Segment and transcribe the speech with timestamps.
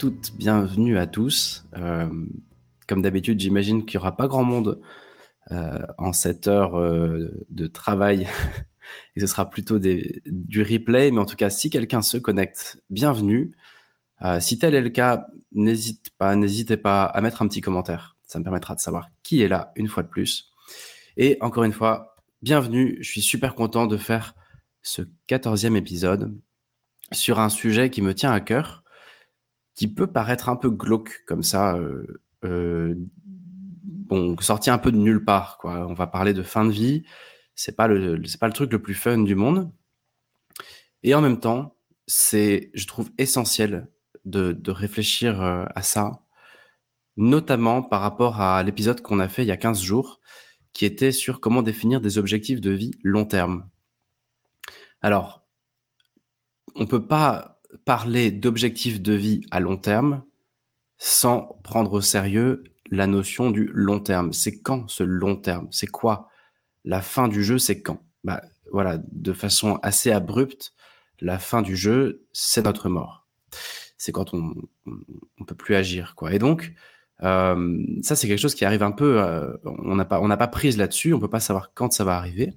[0.00, 1.66] toutes, bienvenue à tous.
[1.76, 2.08] Euh,
[2.88, 4.80] comme d'habitude, j'imagine qu'il n'y aura pas grand monde
[5.50, 8.26] euh, en cette heure euh, de travail
[9.14, 11.10] et ce sera plutôt du replay.
[11.10, 13.52] Mais en tout cas, si quelqu'un se connecte, bienvenue.
[14.40, 18.16] si tel est le cas, n'hésitez pas à mettre un petit commentaire.
[18.24, 20.50] Ça me permettra de savoir qui est là une fois de plus.
[21.18, 22.96] Et encore une fois, bienvenue.
[23.02, 24.34] Je suis super content de faire
[24.80, 26.34] ce 14e épisode
[27.12, 28.82] sur un sujet qui me tient à cœur,
[29.74, 34.96] qui peut paraître un peu glauque comme ça, euh, euh, bon, sorti un peu de
[34.96, 35.58] nulle part.
[35.58, 35.86] Quoi.
[35.86, 37.04] On va parler de fin de vie,
[37.54, 39.72] c'est pas le c'est pas le truc le plus fun du monde,
[41.02, 43.88] et en même temps, c'est, je trouve, essentiel
[44.24, 46.22] de, de réfléchir euh, à ça,
[47.16, 50.20] notamment par rapport à l'épisode qu'on a fait il y a 15 jours,
[50.72, 53.68] qui était sur comment définir des objectifs de vie long terme.
[55.02, 55.46] Alors,
[56.74, 60.22] on peut pas parler d'objectifs de vie à long terme
[60.98, 64.32] sans prendre au sérieux la notion du long terme.
[64.32, 65.68] C'est quand ce long terme?
[65.70, 66.28] C'est quoi?
[66.84, 68.02] La fin du jeu, c'est quand?
[68.24, 70.72] Bah, Voilà, de façon assez abrupte,
[71.20, 73.26] la fin du jeu, c'est notre mort.
[73.98, 74.54] C'est quand on
[74.86, 76.14] ne peut plus agir.
[76.16, 76.32] quoi.
[76.32, 76.72] Et donc,
[77.22, 79.20] euh, ça, c'est quelque chose qui arrive un peu.
[79.20, 81.12] Euh, on n'a pas, pas prise là-dessus.
[81.12, 82.54] On peut pas savoir quand ça va arriver.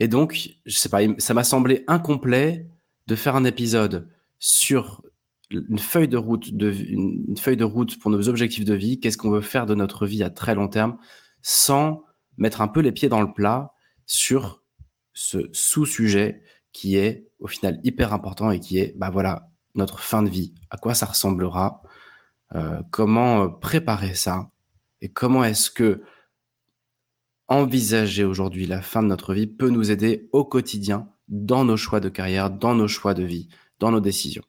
[0.00, 2.66] Et donc, je sais pas, ça m'a semblé incomplet
[3.06, 4.08] de faire un épisode
[4.38, 5.02] sur
[5.50, 9.30] une feuille de route, une feuille de route pour nos objectifs de vie, qu'est-ce qu'on
[9.30, 10.96] veut faire de notre vie à très long terme,
[11.42, 12.04] sans
[12.38, 13.72] mettre un peu les pieds dans le plat
[14.06, 14.62] sur
[15.12, 16.42] ce sous-sujet
[16.72, 20.54] qui est au final hyper important et qui est, bah voilà, notre fin de vie,
[20.70, 21.82] à quoi ça ressemblera,
[22.54, 24.50] euh, comment préparer ça
[25.00, 26.02] et comment est-ce que
[27.48, 32.00] envisager aujourd'hui la fin de notre vie peut nous aider au quotidien dans nos choix
[32.00, 34.44] de carrière, dans nos choix de vie, dans nos décisions.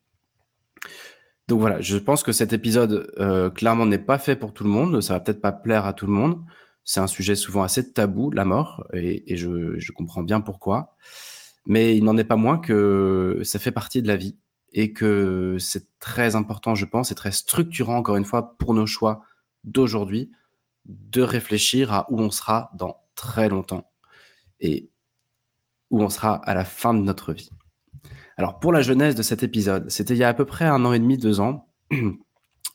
[1.47, 4.69] Donc voilà, je pense que cet épisode euh, clairement n'est pas fait pour tout le
[4.69, 6.43] monde, ça va peut-être pas plaire à tout le monde.
[6.85, 10.95] C'est un sujet souvent assez tabou, la mort, et, je, je, comprends bien pourquoi.
[11.65, 14.37] Mais il n'en est pas moins que ça fait partie de la vie
[14.73, 18.85] et que c'est très important, je pense, et très structurant, encore une fois, pour nos
[18.85, 19.21] choix
[19.63, 20.31] d'aujourd'hui,
[20.85, 23.89] de réfléchir à où on sera dans très longtemps
[24.59, 24.89] et
[25.93, 27.51] où on sera à la fin de notre vie.
[28.35, 30.83] Alors pour la genèse de cet épisode, c'était il y a à peu près un
[30.85, 31.69] an et demi, deux ans,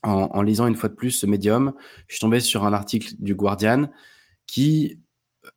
[0.04, 1.72] en, lisant une fois de plus ce médium,
[2.06, 3.90] je suis tombé sur un article du Guardian
[4.46, 5.00] qui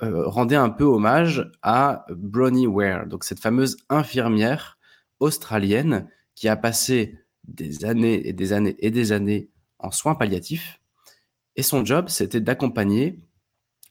[0.01, 4.79] euh, rendait un peu hommage à Bronnie Ware, donc cette fameuse infirmière
[5.19, 10.81] australienne qui a passé des années et des années et des années en soins palliatifs
[11.55, 13.19] et son job, c'était d'accompagner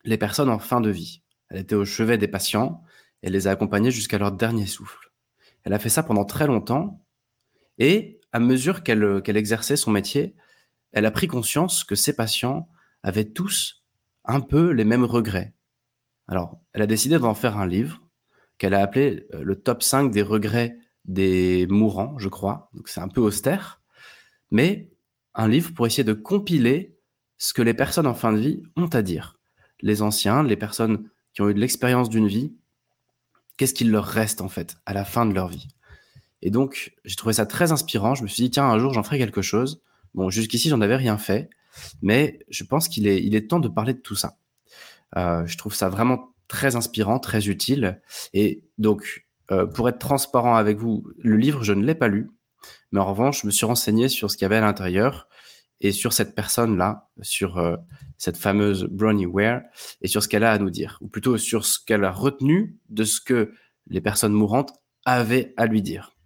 [0.04, 1.22] les personnes en fin de vie.
[1.50, 2.82] Elle était au chevet des patients
[3.22, 5.10] et les a accompagnés jusqu'à leur dernier souffle.
[5.64, 7.04] Elle a fait ça pendant très longtemps
[7.78, 10.34] et à mesure qu'elle qu'elle exerçait son métier,
[10.92, 12.68] elle a pris conscience que ses patients
[13.02, 13.84] avaient tous
[14.24, 15.54] un peu les mêmes regrets.
[16.28, 18.02] Alors, elle a décidé d'en faire un livre
[18.58, 22.70] qu'elle a appelé euh, le top 5 des regrets des mourants, je crois.
[22.74, 23.80] Donc c'est un peu austère,
[24.50, 24.90] mais
[25.34, 26.96] un livre pour essayer de compiler
[27.38, 29.38] ce que les personnes en fin de vie ont à dire.
[29.80, 32.54] Les anciens, les personnes qui ont eu de l'expérience d'une vie,
[33.60, 35.68] qu'est-ce qu'il leur reste en fait à la fin de leur vie.
[36.40, 38.14] Et donc, j'ai trouvé ça très inspirant.
[38.14, 39.82] Je me suis dit, tiens, un jour, j'en ferai quelque chose.
[40.14, 41.50] Bon, jusqu'ici, j'en avais rien fait,
[42.00, 44.38] mais je pense qu'il est, temps de parler de tout ça.
[45.18, 48.00] Euh, je trouve ça vraiment très inspirant, très utile.
[48.32, 52.30] Et donc, euh, pour être transparent avec vous, le livre, je ne l'ai pas lu,
[52.92, 55.28] mais en revanche, je me suis renseigné sur ce qu'il y avait à l'intérieur
[55.80, 57.76] et sur cette personne-là, sur euh,
[58.18, 59.62] cette fameuse Bronnie Ware,
[60.02, 62.78] et sur ce qu'elle a à nous dire, ou plutôt sur ce qu'elle a retenu
[62.88, 63.54] de ce que
[63.86, 64.72] les personnes mourantes
[65.04, 66.16] avaient à lui dire.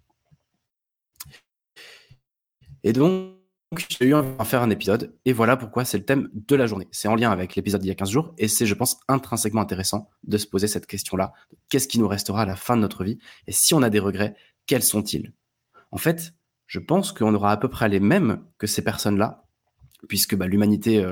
[2.83, 3.35] Et donc,
[3.89, 6.67] j'ai eu envie d'en faire un épisode, et voilà pourquoi c'est le thème de la
[6.67, 6.89] journée.
[6.91, 9.61] C'est en lien avec l'épisode d'il y a 15 jours, et c'est, je pense, intrinsèquement
[9.61, 11.33] intéressant de se poser cette question-là.
[11.69, 14.01] Qu'est-ce qui nous restera à la fin de notre vie Et si on a des
[14.01, 14.35] regrets,
[14.67, 15.33] quels sont-ils?
[15.91, 16.35] En fait,
[16.67, 19.44] je pense qu'on aura à peu près les mêmes que ces personnes-là,
[20.09, 21.03] puisque bah, l'humanité,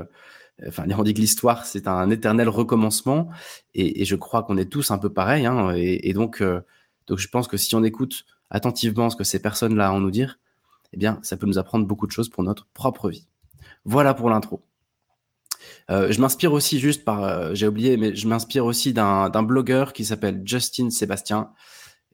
[0.63, 3.29] euh, enfin, on dit que l'histoire, c'est un éternel recommencement,
[3.75, 6.61] et, je crois qu'on est tous un peu pareils, hein, et, donc, euh,
[7.07, 10.11] donc je pense que si on écoute attentivement ce que ces personnes-là ont à nous
[10.11, 10.39] dire,
[10.93, 13.27] eh bien, ça peut nous apprendre beaucoup de choses pour notre propre vie.
[13.85, 14.63] Voilà pour l'intro.
[15.91, 20.05] Euh, je m'inspire aussi juste par, j'ai oublié, mais je m'inspire aussi d'un blogueur qui
[20.05, 21.51] s'appelle Justin Sébastien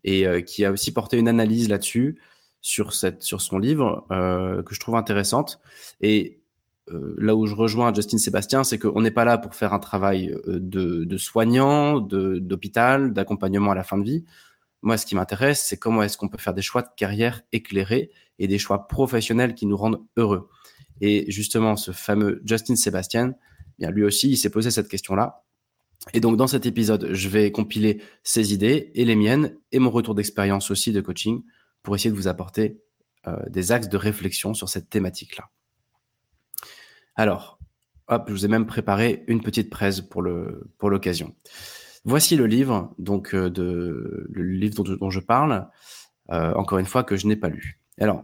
[0.05, 2.21] et qui a aussi porté une analyse là-dessus
[2.61, 5.61] sur sur son livre que je trouve intéressante.
[6.01, 6.38] Et
[7.17, 10.35] là où je rejoins Justin Sébastien, c'est qu'on n'est pas là pour faire un travail
[10.47, 14.25] de, de soignant, d'hôpital, d'accompagnement à la fin de vie.
[14.83, 18.11] Moi, ce qui m'intéresse, c'est comment est-ce qu'on peut faire des choix de carrière éclairés
[18.39, 20.49] et des choix professionnels qui nous rendent heureux.
[21.01, 23.35] Et justement, ce fameux Justin Sébastien,
[23.79, 25.45] bien lui aussi, il s'est posé cette question-là.
[26.15, 29.91] Et donc, dans cet épisode, je vais compiler ses idées et les miennes et mon
[29.91, 31.43] retour d'expérience aussi de coaching
[31.83, 32.81] pour essayer de vous apporter
[33.27, 35.51] euh, des axes de réflexion sur cette thématique-là.
[37.19, 37.59] Alors,
[38.07, 41.35] hop, je vous ai même préparé une petite presse pour l'occasion.
[42.05, 45.69] Voici le livre, donc euh, de le livre dont, je parle.
[46.31, 47.81] Euh, encore une fois que je n'ai pas lu.
[48.01, 48.23] Alors,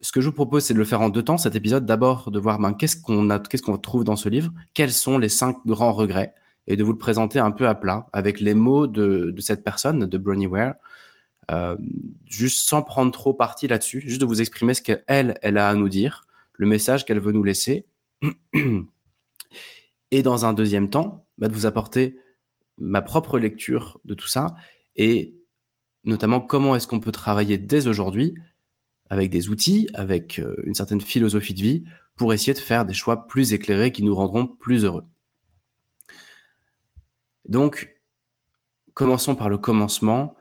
[0.00, 1.86] ce que je vous propose, c'est de le faire en deux temps, cet épisode.
[1.86, 5.28] D'abord, de voir ben, qu'est-ce qu'on qu'est-ce qu'on trouve dans ce livre, quels sont les
[5.28, 6.34] cinq grands regrets,
[6.66, 9.62] et de vous le présenter un peu à plat, avec les mots de, de cette
[9.62, 10.74] personne, de Bronnie Ware,
[11.52, 11.76] euh,
[12.24, 15.74] juste sans prendre trop parti là-dessus, juste de vous exprimer ce qu'elle, elle a à
[15.74, 16.25] nous dire,
[16.56, 17.86] le message qu'elle veut nous laisser.
[20.10, 22.18] Et dans un deuxième temps, bah, de vous apporter
[22.78, 24.54] ma propre lecture de tout ça,
[24.96, 25.34] et
[26.04, 28.34] notamment comment est-ce qu'on peut travailler dès aujourd'hui
[29.08, 31.84] avec des outils, avec euh, une certaine philosophie de vie,
[32.16, 35.04] pour essayer de faire des choix plus éclairés qui nous rendront plus heureux.
[37.48, 38.00] Donc,
[38.94, 40.34] commençons par le commencement,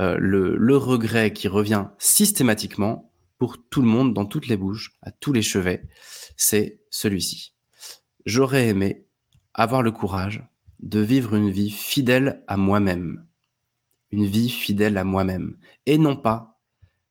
[0.00, 5.10] euh, le, regret qui revient systématiquement pour tout le monde, dans toutes les bouches, à
[5.10, 5.88] tous les chevets,
[6.36, 7.54] c'est celui-ci.
[8.26, 9.06] J'aurais aimé
[9.54, 10.42] avoir le courage
[10.80, 13.26] de vivre une vie fidèle à moi-même.
[14.10, 15.56] Une vie fidèle à moi-même.
[15.86, 16.60] Et non pas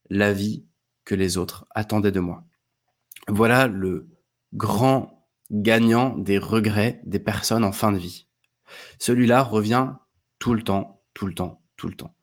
[0.10, 0.66] la vie
[1.06, 2.44] que les autres attendaient de moi.
[3.28, 4.10] Voilà le
[4.54, 8.28] grand gagnant des regrets des personnes en fin de vie.
[9.00, 9.94] Celui-là revient
[10.40, 12.16] tout le temps, tout le temps, tout le temps.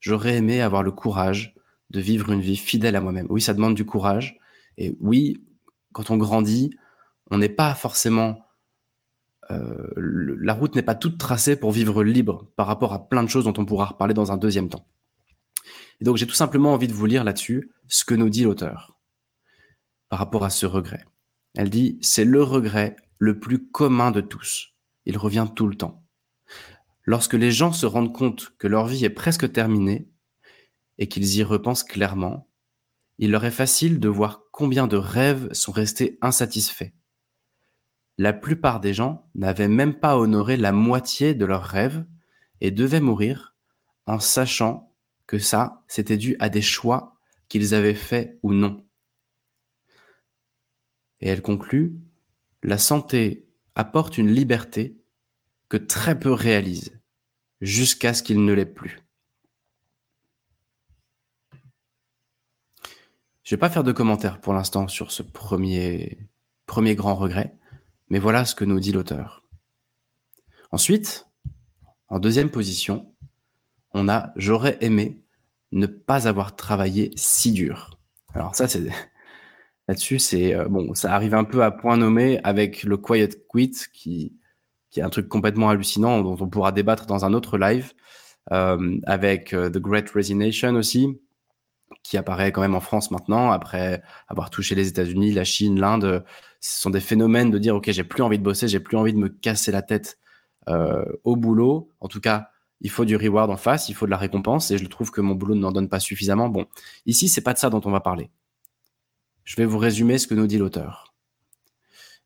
[0.00, 1.54] J'aurais aimé avoir le courage
[1.92, 3.26] de vivre une vie fidèle à moi-même.
[3.30, 4.38] Oui, ça demande du courage.
[4.78, 5.44] Et oui,
[5.92, 6.70] quand on grandit,
[7.30, 8.40] on n'est pas forcément...
[9.50, 9.90] Euh,
[10.40, 13.44] la route n'est pas toute tracée pour vivre libre par rapport à plein de choses
[13.44, 14.86] dont on pourra reparler dans un deuxième temps.
[16.00, 18.96] Et donc j'ai tout simplement envie de vous lire là-dessus ce que nous dit l'auteur
[20.08, 21.04] par rapport à ce regret.
[21.54, 24.74] Elle dit, c'est le regret le plus commun de tous.
[25.04, 26.04] Il revient tout le temps.
[27.04, 30.08] Lorsque les gens se rendent compte que leur vie est presque terminée
[31.02, 32.48] et qu'ils y repensent clairement,
[33.18, 36.92] il leur est facile de voir combien de rêves sont restés insatisfaits.
[38.18, 42.06] La plupart des gens n'avaient même pas honoré la moitié de leurs rêves
[42.60, 43.56] et devaient mourir
[44.06, 44.94] en sachant
[45.26, 48.86] que ça, c'était dû à des choix qu'ils avaient faits ou non.
[51.20, 51.96] Et elle conclut,
[52.62, 55.02] la santé apporte une liberté
[55.68, 56.96] que très peu réalisent,
[57.60, 59.02] jusqu'à ce qu'il ne l'ait plus.
[63.52, 66.16] Je vais pas faire de commentaires pour l'instant sur ce premier,
[66.64, 67.54] premier grand regret,
[68.08, 69.44] mais voilà ce que nous dit l'auteur.
[70.70, 71.26] Ensuite,
[72.08, 73.12] en deuxième position,
[73.92, 75.22] on a j'aurais aimé
[75.70, 77.98] ne pas avoir travaillé si dur.
[78.32, 78.80] Alors ça, c'est
[79.86, 83.76] là-dessus, c'est euh, bon, ça arrive un peu à point nommé avec le Quiet Quit,
[83.92, 84.34] qui
[84.88, 87.92] qui est un truc complètement hallucinant dont on pourra débattre dans un autre live,
[88.50, 91.20] euh, avec euh, The Great Resignation aussi,
[92.02, 96.24] qui apparaît quand même en France maintenant après avoir touché les États-Unis, la Chine, l'Inde.
[96.60, 99.12] Ce sont des phénomènes de dire ok, j'ai plus envie de bosser, j'ai plus envie
[99.12, 100.18] de me casser la tête
[101.24, 101.90] au boulot.
[102.00, 102.48] En tout cas,
[102.80, 105.20] il faut du reward en face, il faut de la récompense, et je trouve que
[105.20, 106.48] mon boulot n'en donne pas suffisamment.
[106.48, 106.66] Bon,
[107.06, 108.30] ici, c'est pas de ça dont on va parler.
[109.44, 111.14] Je vais vous résumer ce que nous dit l'auteur.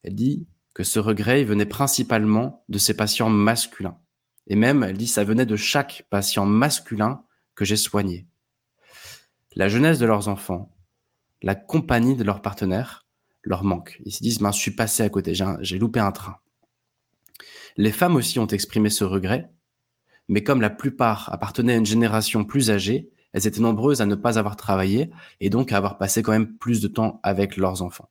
[0.02, 3.98] Elle dit que ce regret venait principalement de ses patients masculins.
[4.46, 7.22] Et même, elle dit, ça venait de chaque patient masculin
[7.54, 8.26] que j'ai soigné.
[9.56, 10.70] La jeunesse de leurs enfants,
[11.42, 13.06] la compagnie de leurs partenaires
[13.42, 14.00] leur manque.
[14.04, 16.36] Ils se disent, je suis passé à côté, j'ai loupé un train.
[17.76, 19.50] Les femmes aussi ont exprimé ce regret
[20.28, 24.14] mais comme la plupart appartenaient à une génération plus âgée, elles étaient nombreuses à ne
[24.14, 25.10] pas avoir travaillé
[25.40, 28.10] et donc à avoir passé quand même plus de temps avec leurs enfants.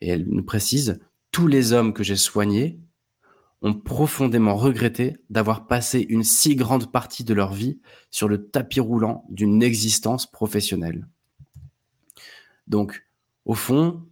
[0.00, 2.80] Et elle nous précise, tous les hommes que j'ai soignés
[3.62, 8.80] ont profondément regretté d'avoir passé une si grande partie de leur vie sur le tapis
[8.80, 11.06] roulant d'une existence professionnelle.
[12.66, 13.06] Donc,
[13.44, 14.02] au fond,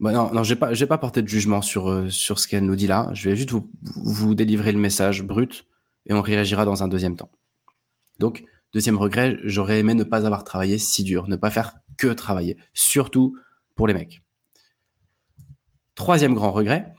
[0.00, 2.86] bah non, pas, j'ai pas porté de jugement sur euh, sur ce qu'elle nous dit
[2.86, 3.10] là.
[3.14, 5.66] Je vais juste vous, vous délivrer le message brut
[6.06, 7.30] et on réagira dans un deuxième temps.
[8.18, 12.08] Donc, deuxième regret, j'aurais aimé ne pas avoir travaillé si dur, ne pas faire que
[12.08, 13.36] travailler, surtout
[13.74, 14.22] pour les mecs.
[15.94, 16.92] Troisième grand regret,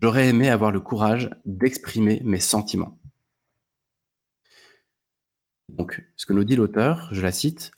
[0.00, 2.98] j'aurais aimé avoir le courage d'exprimer mes sentiments.
[5.68, 7.72] Donc, ce que nous dit l'auteur, je la cite,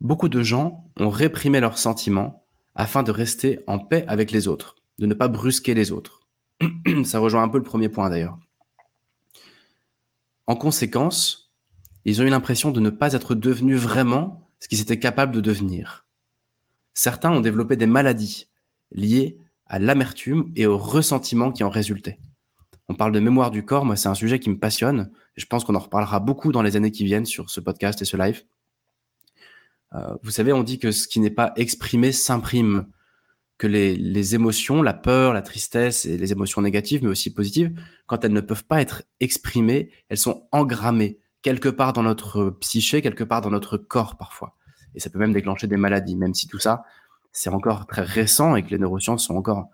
[0.00, 2.44] Beaucoup de gens ont réprimé leurs sentiments
[2.76, 6.20] afin de rester en paix avec les autres, de ne pas brusquer les autres.
[7.04, 8.38] Ça rejoint un peu le premier point d'ailleurs.
[10.46, 11.52] En conséquence,
[12.04, 15.40] ils ont eu l'impression de ne pas être devenus vraiment ce qu'ils étaient capables de
[15.40, 16.06] devenir.
[16.94, 18.48] Certains ont développé des maladies
[18.92, 22.18] liées à l'amertume et au ressentiment qui en résultaient.
[22.88, 25.64] On parle de mémoire du corps, moi c'est un sujet qui me passionne, je pense
[25.64, 28.42] qu'on en reparlera beaucoup dans les années qui viennent sur ce podcast et ce live.
[29.94, 32.86] Euh, vous savez, on dit que ce qui n'est pas exprimé s'imprime,
[33.58, 37.72] que les, émotions, la peur, la tristesse et les émotions négatives, mais aussi positives,
[38.06, 43.02] quand elles ne peuvent pas être exprimées, elles sont engrammées quelque part dans notre psyché,
[43.02, 44.56] quelque part dans notre corps parfois.
[44.94, 46.84] Et ça peut même déclencher des maladies, même si tout ça,
[47.38, 49.70] c'est encore très récent et que les neurosciences sont encore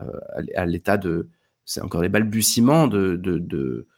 [0.00, 0.06] euh,
[0.54, 1.28] à l'état de...
[1.64, 3.88] C'est encore les balbutiements de, de, de,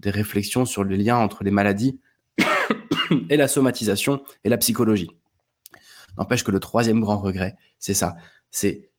[0.00, 1.98] des réflexions sur le lien entre les maladies
[3.30, 5.10] et la somatisation et la psychologie.
[6.18, 8.16] N'empêche que le troisième grand regret, c'est ça.
[8.50, 8.90] C'est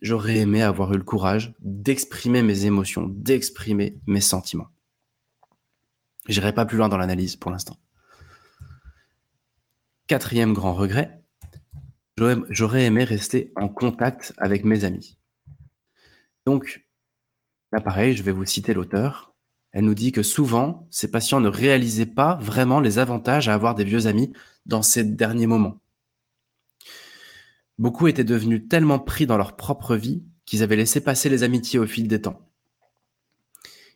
[0.00, 4.68] j'aurais aimé avoir eu le courage d'exprimer mes émotions, d'exprimer mes sentiments.
[6.28, 7.76] J'irai pas plus loin dans l'analyse pour l'instant.
[10.06, 11.25] Quatrième grand regret,
[12.50, 15.18] j'aurais aimé rester en contact avec mes amis.
[16.46, 16.86] Donc,
[17.72, 19.34] là pareil, je vais vous citer l'auteur.
[19.72, 23.74] Elle nous dit que souvent, ces patients ne réalisaient pas vraiment les avantages à avoir
[23.74, 24.32] des vieux amis
[24.64, 25.80] dans ces derniers moments.
[27.78, 31.78] Beaucoup étaient devenus tellement pris dans leur propre vie qu'ils avaient laissé passer les amitiés
[31.78, 32.48] au fil des temps.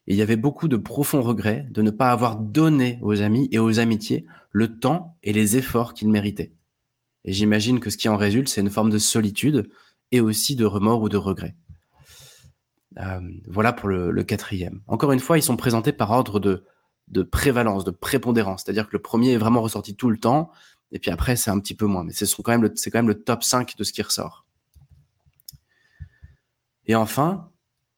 [0.07, 3.49] Et il y avait beaucoup de profonds regrets de ne pas avoir donné aux amis
[3.53, 6.53] et aux amitiés le temps et les efforts qu'ils méritaient.
[7.25, 9.71] Et j'imagine que ce qui en résulte, c'est une forme de solitude
[10.13, 11.55] et aussi de remords ou de regrets.
[12.99, 14.81] Euh, voilà pour le, quatrième.
[14.87, 18.63] Encore une fois, ils sont présentés par ordre de, prévalence, de prépondérance.
[18.65, 20.51] C'est-à-dire que le premier est vraiment ressorti tout le temps,
[20.93, 22.05] et puis après, c'est un petit peu moins.
[22.05, 24.47] Mais c'est quand, même le, quand même le top 5 de ce qui ressort.
[26.87, 27.51] Et enfin,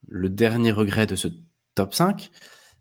[0.08, 1.28] le dernier regret de ce
[1.74, 2.30] top 5,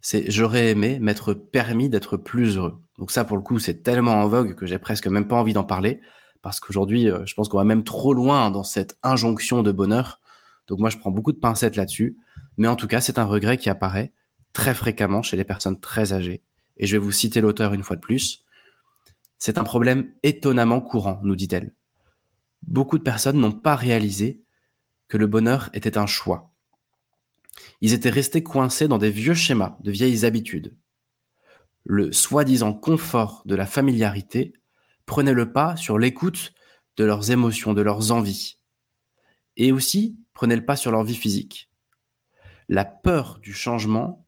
[0.01, 2.81] c'est j'aurais aimé m'être permis d'être plus heureux.
[2.97, 5.53] Donc ça, pour le coup, c'est tellement en vogue que j'ai presque même pas envie
[5.53, 6.01] d'en parler,
[6.41, 10.21] parce qu'aujourd'hui, euh, je pense qu'on va même trop loin dans cette injonction de bonheur
[10.71, 12.17] donc moi, je prends beaucoup de pincettes là-dessus.
[12.55, 14.13] Mais en tout cas, c'est un regret qui apparaît
[14.53, 16.43] très fréquemment chez les personnes très âgées.
[16.77, 18.45] Et je vais vous citer l'auteur une fois de plus.
[19.37, 21.73] C'est un problème étonnamment courant, nous dit-elle.
[22.65, 24.45] Beaucoup de personnes n'ont pas réalisé
[25.09, 26.53] que le bonheur était un choix.
[27.81, 30.77] Ils étaient restés coincés dans des vieux schémas, de vieilles habitudes.
[31.83, 34.53] Le soi-disant confort de la familiarité
[35.05, 36.53] prenait le pas sur l'écoute
[36.97, 38.57] de leurs émotions, de leurs envies.
[39.57, 41.69] Et aussi prenaient le pas sur leur vie physique.
[42.69, 44.25] La peur du changement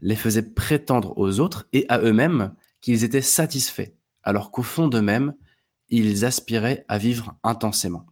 [0.00, 5.34] les faisait prétendre aux autres et à eux-mêmes qu'ils étaient satisfaits, alors qu'au fond d'eux-mêmes,
[5.88, 8.06] ils aspiraient à vivre intensément.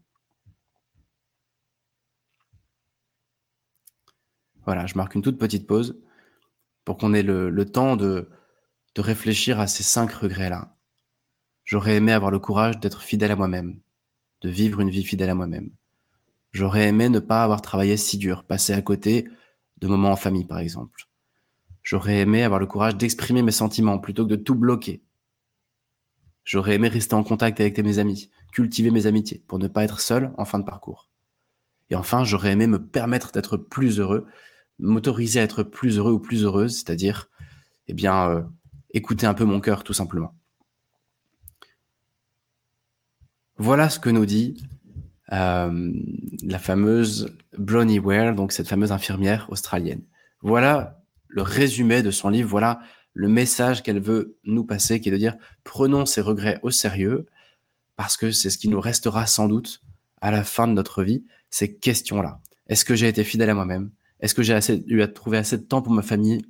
[4.65, 6.01] Voilà, je marque une toute petite pause
[6.85, 8.31] pour qu'on ait le, temps de,
[8.95, 10.74] de réfléchir à ces cinq regrets-là.
[11.75, 13.81] J'aurais aimé avoir le courage d'être fidèle à moi-même,
[14.43, 15.71] de vivre une vie fidèle à moi-même.
[16.53, 19.29] J'aurais aimé ne pas avoir travaillé si dur, passer à côté
[19.79, 21.09] de moments en famille, par exemple.
[21.83, 25.03] J'aurais aimé avoir le courage d'exprimer mes sentiments plutôt que de tout bloquer.
[26.45, 29.99] J'aurais aimé rester en contact avec mes amis, cultiver mes amitiés pour ne pas être
[29.99, 31.11] seul en fin de parcours.
[31.91, 34.29] Et enfin, j'aurais aimé me permettre d'être plus heureux,
[34.79, 37.29] m'autoriser à être plus heureux ou plus heureuse, c'est-à-dire,
[37.89, 38.43] eh bien, euh,
[38.91, 40.37] écouter un peu mon cœur tout simplement.
[43.57, 44.63] Voilà ce que nous dit
[45.33, 45.93] euh,
[46.43, 50.03] la fameuse Bronnie Ware, donc cette fameuse infirmière australienne.
[50.43, 52.81] Voilà le résumé de son livre, voilà
[53.13, 57.27] le message qu'elle veut nous passer, qui est de dire prenons ces regrets au sérieux,
[57.97, 59.83] parce que c'est ce qui nous restera sans doute
[60.21, 62.41] à la fin de notre vie, ces questions-là.
[62.67, 63.91] Est-ce que j'ai été fidèle à moi-même?
[64.21, 66.45] Est-ce que j'ai eu à trouver assez de temps pour ma famille?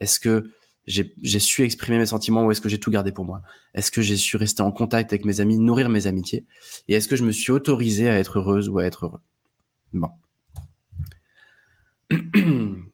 [0.00, 0.50] Est-ce que
[0.86, 3.42] j'ai su exprimer mes sentiments ou est-ce que j'ai tout gardé pour moi?
[3.74, 6.44] Est-ce que j'ai su rester en contact avec mes amis, nourrir mes amitiés?
[6.88, 9.20] Et est-ce que je me suis autorisé à être heureuse ou à être heureux?
[9.92, 10.10] Bon.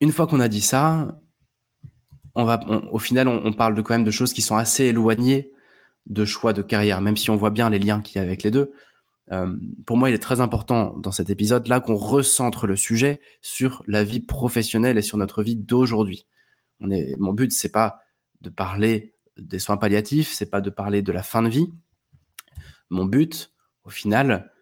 [0.00, 1.20] Une fois qu'on a dit ça,
[2.34, 2.46] on
[2.92, 5.50] au final, on, parle de quand même de choses qui sont assez éloignées
[6.06, 8.42] de choix de carrière, même si on voit bien les liens qu'il y a avec
[8.42, 8.72] les deux.
[9.32, 9.56] Euh,
[9.86, 14.04] pour moi, il est très important dans cet épisode-là qu'on recentre le sujet sur la
[14.04, 16.26] vie professionnelle et sur notre vie d'aujourd'hui.
[16.80, 18.00] Mon but, c'est pas
[18.40, 21.72] de parler des soins palliatifs, c'est pas de parler de la fin de vie.
[22.90, 23.52] Mon but,
[23.84, 24.52] au final,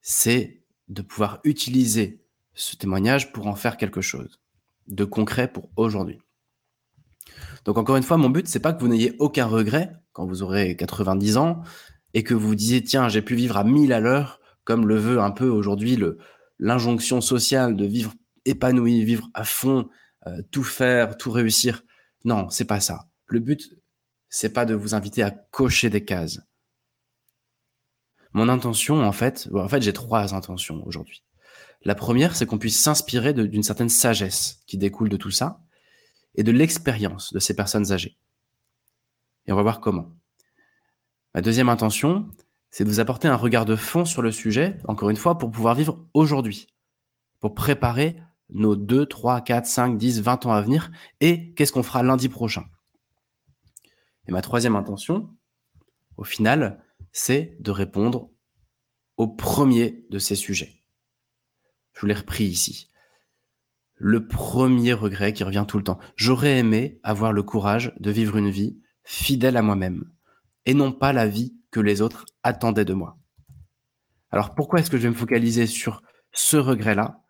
[0.00, 4.40] c'est de pouvoir utiliser ce témoignage pour en faire quelque chose
[4.88, 6.20] de concret pour aujourd'hui.
[7.64, 10.42] Donc encore une fois, mon but, c'est pas que vous n'ayez aucun regret quand vous
[10.42, 11.62] aurez 90 ans
[12.16, 15.20] et que vous disiez tiens, j'ai pu vivre à 1000 à l'heure comme le veut
[15.20, 15.98] un peu aujourd'hui
[16.58, 18.14] l'injonction sociale de vivre
[18.46, 19.90] épanoui, vivre à fond,
[20.26, 21.82] euh, tout faire, tout réussir.
[22.24, 23.10] Non, c'est pas ça.
[23.26, 23.70] Le but,
[24.30, 26.40] c'est pas de vous inviter à cocher des cases.
[28.32, 31.22] Mon intention, en fait, en fait, j'ai trois intentions aujourd'hui.
[31.84, 35.60] La première, c'est qu'on puisse s'inspirer d'une certaine sagesse qui découle de tout ça
[36.34, 38.16] et de l'expérience de ces personnes âgées.
[39.46, 40.16] Et on va voir comment.
[41.36, 42.30] Ma deuxième intention,
[42.70, 45.50] c'est de vous apporter un regard de fond sur le sujet, encore une fois, pour
[45.50, 46.66] pouvoir vivre aujourd'hui,
[47.40, 48.16] pour préparer
[48.48, 50.90] nos 2, 3, 4, 5, 10, 20 ans à venir
[51.20, 52.64] et qu'est-ce qu'on fera lundi prochain.
[54.26, 55.28] Et ma troisième intention,
[56.16, 58.30] au final, c'est de répondre
[59.18, 60.84] au premier de ces sujets.
[61.92, 62.90] Je vous l'ai repris ici.
[63.96, 65.98] Le premier regret qui revient tout le temps.
[66.16, 70.15] J'aurais aimé avoir le courage de vivre une vie fidèle à moi-même
[70.66, 73.16] et non pas la vie que les autres attendaient de moi.
[74.30, 77.22] Alors pourquoi est-ce que je vais me focaliser sur ce regret-là?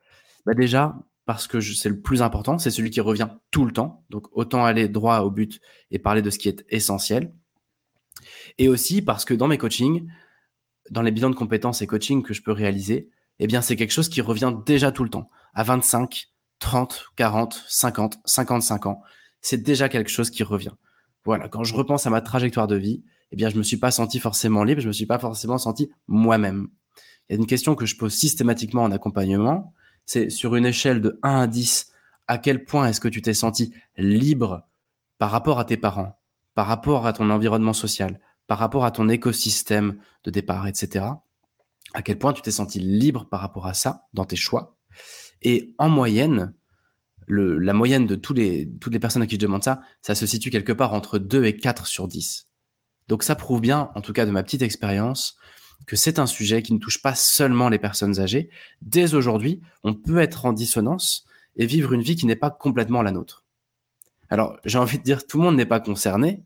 [0.47, 4.05] Bah Déjà, parce que c'est le plus important, c'est celui qui revient tout le temps.
[4.11, 7.35] Donc autant aller droit au but et parler de ce qui est essentiel.
[8.59, 10.09] Et aussi parce que dans mes coachings,
[10.91, 13.93] dans les bilans de compétences et coaching que je peux réaliser, eh bien c'est quelque
[13.93, 15.29] chose qui revient déjà tout le temps.
[15.53, 16.29] À 25,
[16.61, 19.03] 30, 40, 50, 55 ans,
[19.41, 20.75] c'est déjà quelque chose qui revient.
[21.25, 23.03] Voilà, quand je repense à ma trajectoire de vie,
[23.33, 25.91] eh bien je me suis pas senti forcément libre, je me suis pas forcément senti
[26.07, 26.69] moi-même.
[27.29, 29.73] Il y a une question que je pose systématiquement en accompagnement,
[30.05, 31.91] c'est sur une échelle de 1 à 10,
[32.29, 34.67] à quel point est-ce que tu t'es senti libre
[35.19, 36.19] par rapport à tes parents,
[36.55, 41.07] par rapport à ton environnement social, par rapport à ton écosystème de départ, etc.
[41.95, 44.77] À quel point tu t'es senti libre par rapport à ça dans tes choix?
[45.43, 46.55] Et en moyenne,
[47.29, 50.73] la moyenne de toutes les personnes à qui je demande ça, ça se situe quelque
[50.73, 52.49] part entre 2 et 4 sur 10.
[53.09, 55.37] Donc ça prouve bien, en tout cas de ma petite expérience,
[55.87, 58.51] que c'est un sujet qui ne touche pas seulement les personnes âgées.
[58.83, 61.25] Dès aujourd'hui, on peut être en dissonance
[61.57, 63.45] et vivre une vie qui n'est pas complètement la nôtre.
[64.29, 66.45] Alors, j'ai envie de dire, tout le monde n'est pas concerné.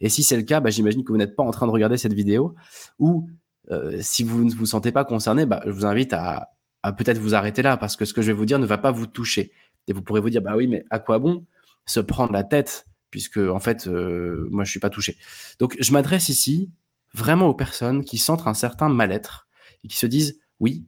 [0.00, 1.96] Et si c'est le cas, bah, j'imagine que vous n'êtes pas en train de regarder
[1.96, 2.54] cette vidéo.
[2.98, 3.28] Ou
[3.70, 6.50] euh, si vous ne vous sentez pas concerné, bah, je vous invite à,
[6.82, 8.78] à peut-être vous arrêter là parce que ce que je vais vous dire ne va
[8.78, 9.52] pas vous toucher.
[9.88, 11.46] Et vous pourrez vous dire, bah oui, mais à quoi bon
[11.86, 15.16] se prendre la tête puisque en fait, euh, moi, je suis pas touché.
[15.58, 16.70] Donc, je m'adresse ici
[17.14, 19.48] vraiment aux personnes qui sentent un certain mal-être
[19.84, 20.86] et qui se disent oui,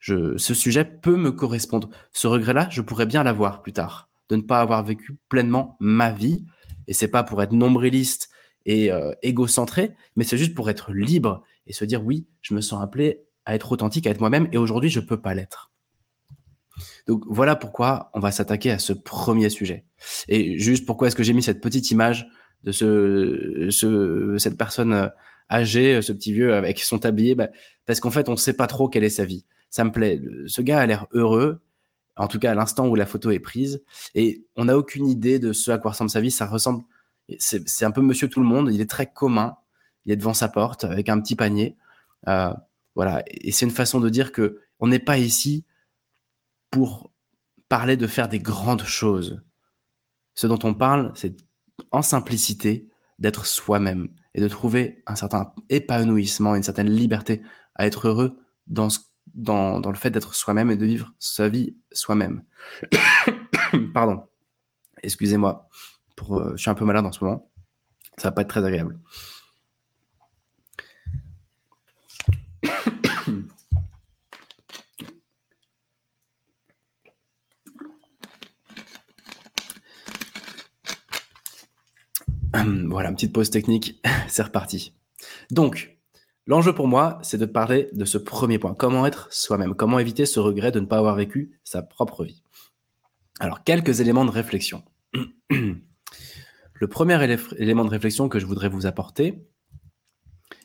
[0.00, 1.90] ce sujet peut me correspondre.
[2.12, 6.12] Ce regret-là, je pourrais bien l'avoir plus tard, de ne pas avoir vécu pleinement ma
[6.12, 6.44] vie.
[6.86, 8.30] Et c'est pas pour être nombriliste
[8.64, 12.60] et euh, égocentré, mais c'est juste pour être libre et se dire oui, je me
[12.60, 15.70] sens appelé à être authentique, à être moi-même, et aujourd'hui, je peux pas l'être.
[17.06, 19.84] Donc voilà pourquoi on va s'attaquer à ce premier sujet.
[20.28, 22.28] Et juste pourquoi est-ce que j'ai mis cette petite image
[22.64, 25.08] de ce, ce cette personne euh,
[25.50, 27.48] âgé, euh, ce petit vieux avec son tablier, bah,
[27.86, 29.44] parce qu'en fait, on ne sait pas trop quelle est sa vie.
[29.70, 30.20] Ça me plaît.
[30.46, 31.60] Ce gars a l'air heureux,
[32.16, 33.82] en tout cas à l'instant où la photo est prise,
[34.14, 36.30] et on n'a aucune idée de ce à quoi ressemble sa vie.
[36.30, 36.84] Ça ressemble,
[37.38, 38.70] c'est un peu Monsieur Tout le Monde.
[38.72, 39.56] Il est très commun.
[40.06, 41.76] Il est devant sa porte avec un petit panier.
[42.28, 42.52] Euh,
[42.94, 43.22] voilà.
[43.28, 45.64] Et c'est une façon de dire que on n'est pas ici
[46.70, 47.12] pour
[47.68, 49.42] parler de faire des grandes choses.
[50.34, 51.36] Ce dont on parle, c'est
[51.90, 57.42] en simplicité d'être soi-même et de trouver un certain épanouissement, une certaine liberté
[57.74, 58.88] à être heureux dans,
[59.34, 62.44] le fait d'être soi-même et de vivre sa vie soi-même.
[63.94, 64.24] Pardon.
[65.02, 65.68] Excusez-moi.
[66.16, 67.50] Pour, euh, je suis un peu malade en ce moment.
[68.16, 68.98] Ça va pas être très agréable.
[82.88, 84.94] Voilà, petite pause technique, c'est reparti.
[85.50, 85.98] Donc,
[86.46, 88.74] l'enjeu pour moi, c'est de parler de ce premier point.
[88.74, 89.74] Comment être soi-même?
[89.74, 92.42] Comment éviter ce regret de ne pas avoir vécu sa propre vie?
[93.40, 94.82] Alors, quelques éléments de réflexion.
[95.50, 97.18] Le premier
[97.58, 99.44] élément de réflexion que je voudrais vous apporter,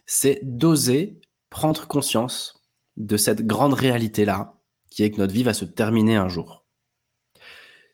[0.06, 2.63] c'est d'oser prendre conscience
[2.97, 4.60] de cette grande réalité-là,
[4.91, 6.67] qui est que notre vie va se terminer un jour.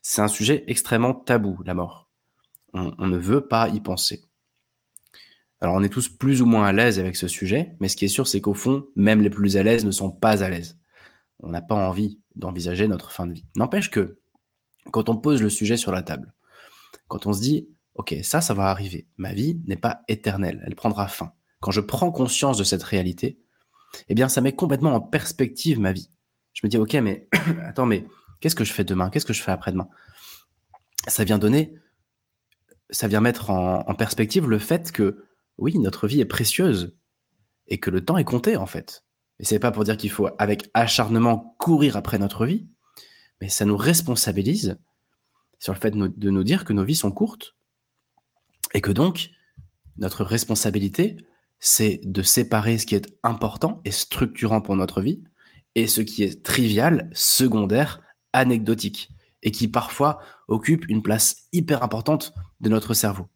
[0.02, 2.09] C'est un sujet extrêmement tabou, la mort
[2.72, 4.24] on, ne veut pas y penser.
[5.60, 8.04] Alors on est tous plus ou moins à l'aise avec ce sujet, mais ce qui
[8.04, 10.78] est sûr, c'est qu'au fond, même les plus à l'aise ne sont pas à l'aise.
[11.40, 13.46] On n'a pas envie d'envisager notre fin de vie.
[13.56, 14.18] N'empêche que,
[14.92, 16.32] quand on pose le sujet sur la table,
[17.08, 19.08] quand on se dit, ok, ça, ça va arriver.
[19.16, 21.32] Ma vie n'est pas éternelle, elle prendra fin.
[21.60, 23.38] Quand je prends conscience de cette réalité,
[24.08, 26.10] eh bien, ça met complètement en perspective ma vie.
[26.52, 27.28] Je me dis, ok, mais
[27.64, 28.06] attends, mais
[28.40, 29.10] qu'est-ce que je fais demain?
[29.10, 29.88] Qu'est-ce que je fais après-demain?
[31.06, 31.74] Ça vient donner,
[32.90, 35.24] ça vient mettre en, perspective le fait que,
[35.58, 36.96] oui, notre vie est précieuse
[37.68, 39.04] et que le temps est compté, en fait.
[39.38, 42.68] Et c'est pas pour dire qu'il faut, avec acharnement, courir après notre vie,
[43.40, 44.78] mais ça nous responsabilise
[45.58, 47.56] sur le fait de nous dire que nos vies sont courtes
[48.74, 49.30] et que donc
[49.98, 51.16] notre responsabilité,
[51.58, 55.22] c'est de séparer ce qui est important et structurant pour notre vie
[55.74, 58.00] et ce qui est trivial, secondaire,
[58.32, 59.10] anecdotique
[59.42, 63.28] et qui parfois occupe une place hyper importante de notre cerveau.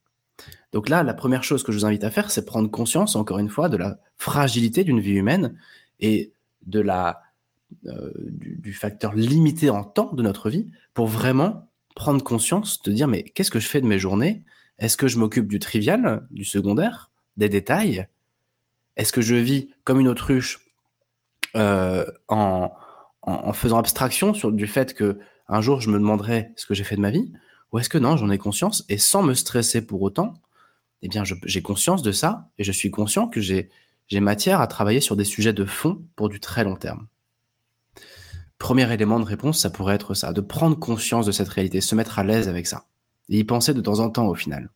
[0.72, 3.38] Donc là, la première chose que je vous invite à faire, c'est prendre conscience, encore
[3.38, 5.56] une fois, de la fragilité d'une vie humaine
[6.00, 6.32] et
[6.74, 13.06] euh, du, facteur limité en temps de notre vie pour vraiment prendre conscience de dire
[13.06, 14.42] mais qu'est-ce que je fais de mes journées?
[14.78, 18.08] Est-ce que je m'occupe du trivial, du secondaire, des détails?
[18.96, 20.66] Est-ce que je vis comme une autruche
[21.54, 22.72] euh, en,
[23.22, 26.74] en, en, faisant abstraction sur, du fait que un jour je me demanderai ce que
[26.74, 27.32] j'ai fait de ma vie
[27.72, 30.34] Ou est-ce que non, j'en ai conscience et sans me stresser pour autant,
[31.02, 33.70] eh bien j'ai conscience de ça et je suis conscient que j'ai
[34.12, 37.08] matière à travailler sur des sujets de fond pour du très long terme
[38.64, 41.94] premier élément de réponse, ça pourrait être ça, de prendre conscience de cette réalité, se
[41.94, 42.86] mettre à l'aise avec ça,
[43.28, 44.70] et y penser de temps en temps au final.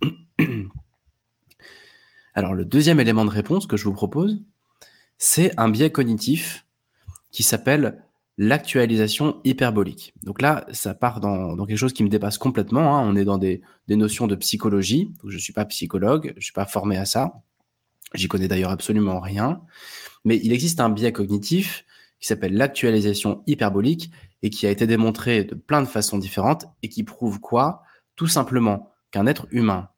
[2.34, 4.40] Alors le deuxième élément de réponse que je vous propose,
[5.18, 6.66] c'est un biais cognitif
[7.32, 8.04] qui s'appelle
[8.38, 10.14] l'actualisation hyperbolique.
[10.22, 12.96] Donc là, ça part dans, quelque chose qui me dépasse complètement.
[12.96, 13.06] Hein.
[13.06, 15.12] On est dans des, des, notions de psychologie.
[15.26, 17.42] Je ne suis pas psychologue, je ne suis pas formé à ça.
[18.14, 19.60] J'y connais d'ailleurs absolument rien.
[20.24, 21.84] Mais il existe un biais cognitif
[22.20, 24.10] qui s'appelle l'actualisation hyperbolique
[24.42, 27.82] et qui a été démontré de plein de façons différentes et qui prouve quoi?
[28.16, 29.88] Tout simplement qu'un être humain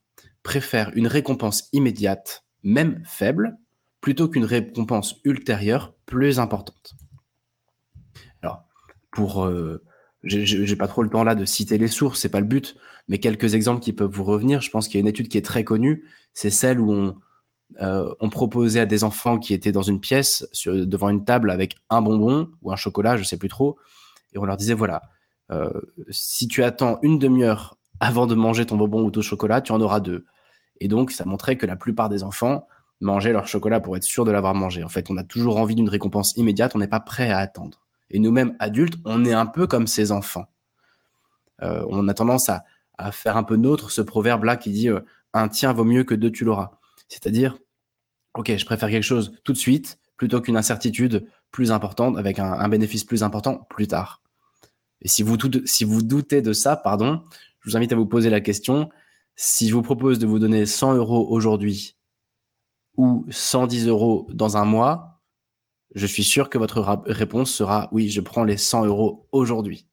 [0.43, 3.59] préfère une récompense immédiate, même faible,
[4.01, 6.95] plutôt qu'une récompense ultérieure plus importante.
[9.15, 9.45] Pour...
[9.45, 9.83] Euh,
[10.25, 12.77] j'ai pas trop le temps là de citer les sources, c'est pas le but,
[13.09, 14.63] mais quelques exemples qui peuvent vous revenir.
[14.63, 17.17] Je pense qu'il y a une étude qui est très connue, c'est celle où on,
[17.83, 21.77] euh, on proposait à des enfants qui étaient dans une pièce devant une table avec
[21.91, 23.79] un bonbon ou un chocolat, je sais plus trop,
[24.33, 25.03] et on leur disait voilà,
[25.51, 25.71] euh,
[26.11, 29.81] si tu attends une demi-heure avant de manger ton bonbon ou ton chocolat, tu en
[29.81, 30.27] auras deux.
[30.81, 32.67] Et donc ça montrait que la plupart des enfants
[33.01, 34.83] mangeaient leur chocolat pour être sûr de l'avoir mangé.
[34.83, 37.84] En fait, on a toujours envie d'une récompense immédiate, on n'est pas prêt à attendre.
[38.11, 40.47] Et nous-mêmes adultes, on est un peu comme ces enfants.
[41.63, 42.65] Euh, on a tendance à,
[43.11, 44.89] faire un peu nôtre ce proverbe-là qui dit
[45.33, 46.79] un tien vaut mieux que deux tu l'auras.
[47.09, 47.59] C'est-à-dire,
[48.35, 52.53] ok, je préfère quelque chose tout de suite plutôt qu'une incertitude plus importante avec un,
[52.53, 54.23] un, bénéfice plus important plus tard.
[55.03, 57.23] Et si vous, si vous doutez de ça, pardon,
[57.61, 58.91] je vous invite à vous poser la question.
[59.37, 61.97] Si je vous propose de vous donner 100 euros aujourd'hui
[62.97, 65.14] ou 110 euros dans un mois,
[65.95, 69.87] je suis sûr que votre réponse sera oui, je prends les 100 euros aujourd'hui.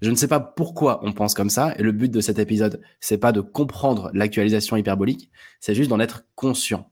[0.00, 2.80] Je ne sais pas pourquoi on pense comme ça, et le but de cet épisode,
[3.00, 6.90] c'est pas de comprendre l'actualisation hyperbolique, c'est juste d'en être conscient.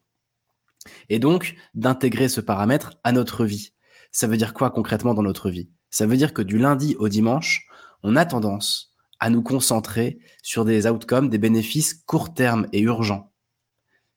[1.09, 3.73] Et donc, d'intégrer ce paramètre à notre vie.
[4.13, 5.71] Ça veut dire quoi concrètement dans notre vie?
[5.91, 7.67] Ça veut dire que du lundi au dimanche,
[8.03, 13.33] on a tendance à nous concentrer sur des outcomes, des bénéfices court terme et urgents,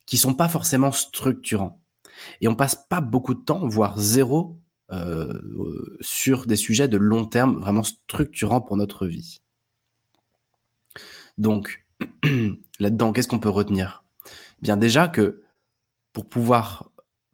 [0.05, 1.81] qui sont pas forcément structurants.
[2.41, 4.59] Et on passe pas beaucoup de temps, voire zéro,
[4.91, 9.41] euh, sur des sujets de long terme vraiment structurants pour notre vie.
[11.37, 11.85] Donc,
[12.79, 14.03] là-dedans, qu'est-ce qu'on peut retenir?
[14.61, 15.41] Bien déjà que
[16.13, 16.91] pour pouvoir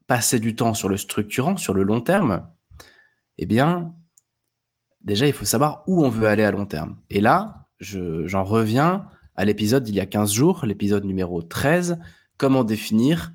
[0.07, 2.47] passer du temps sur le structurant, sur le long terme,
[3.37, 3.93] eh bien,
[5.01, 6.97] déjà, il faut savoir où on veut aller à long terme.
[7.09, 11.99] Et là, j'en reviens à l'épisode d'il y a 15 jours, l'épisode numéro 13,
[12.37, 13.33] comment définir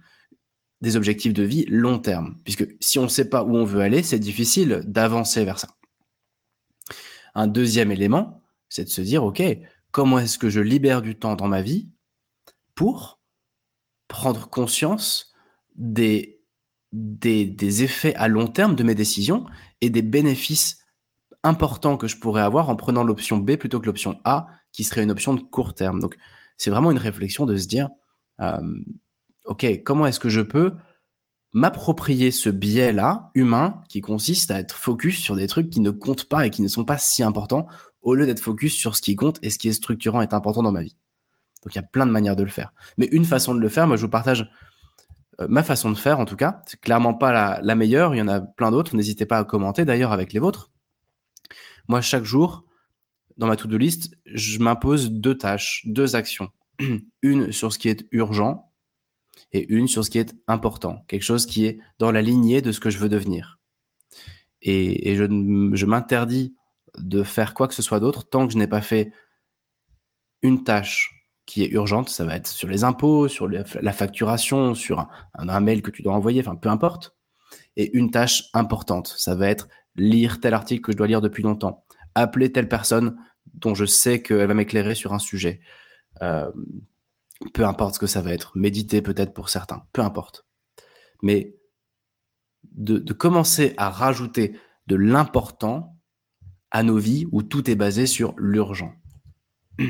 [0.81, 2.37] des objectifs de vie long terme.
[2.45, 5.69] Puisque si on ne sait pas où on veut aller, c'est difficile d'avancer vers ça.
[7.35, 9.43] Un deuxième élément, c'est de se dire, OK,
[9.91, 11.89] comment est-ce que je libère du temps dans ma vie
[12.75, 13.21] pour
[14.09, 15.33] prendre conscience
[15.75, 16.41] des,
[16.93, 19.47] des, des effets à long terme de mes décisions
[19.81, 20.85] et des bénéfices
[21.43, 25.03] importants que je pourrais avoir en prenant l'option B plutôt que l'option A, qui serait
[25.03, 26.01] une option de court terme.
[26.01, 26.17] Donc,
[26.57, 27.89] c'est vraiment une réflexion de se dire,
[28.41, 28.61] euh,
[29.47, 30.75] OK, comment est-ce que je peux
[31.53, 36.29] m'approprier ce biais-là, humain, qui consiste à être focus sur des trucs qui ne comptent
[36.29, 37.67] pas et qui ne sont pas si importants,
[38.03, 40.63] au lieu d'être focus sur ce qui compte et ce qui est structurant et important
[40.63, 40.97] dans ma vie?
[41.63, 42.73] Donc il y a plein de manières de le faire.
[42.99, 44.51] Mais une façon de le faire, moi je vous partage
[45.41, 46.61] euh, ma façon de faire en tout cas.
[46.67, 48.95] C'est clairement pas la, la, meilleure, il y en a plein d'autres.
[48.95, 50.71] N'hésitez pas à commenter d'ailleurs avec les vôtres.
[51.89, 52.65] Moi chaque jour,
[53.39, 56.51] dans ma to-do list, je m'impose deux tâches, deux actions
[57.23, 58.66] une sur ce qui est urgent
[59.53, 62.73] et une sur ce qui est important, quelque chose qui est dans la lignée de
[62.73, 63.59] ce que je veux devenir.
[64.63, 66.55] Et, je, m'interdis
[66.99, 69.13] de faire quoi que ce soit d'autre tant que je n'ai pas fait
[70.43, 71.13] une tâche
[71.45, 75.61] qui est urgente, ça va être sur les impôts, sur la facturation, sur un, un,
[75.61, 77.17] mail que tu dois envoyer, enfin peu importe.
[77.77, 81.45] Et une tâche importante, ça va être lire tel article que je dois lire depuis
[81.45, 83.17] longtemps, appeler telle personne
[83.55, 85.61] dont je sais qu'elle va m'éclairer sur un sujet.
[86.23, 86.51] Euh,
[87.53, 90.47] peu importe ce que ça va être, méditer peut-être pour certains, peu importe.
[91.23, 91.57] Mais
[92.73, 95.97] de, commencer à rajouter de l'important
[96.71, 98.95] à nos vies où tout est basé sur l'urgent.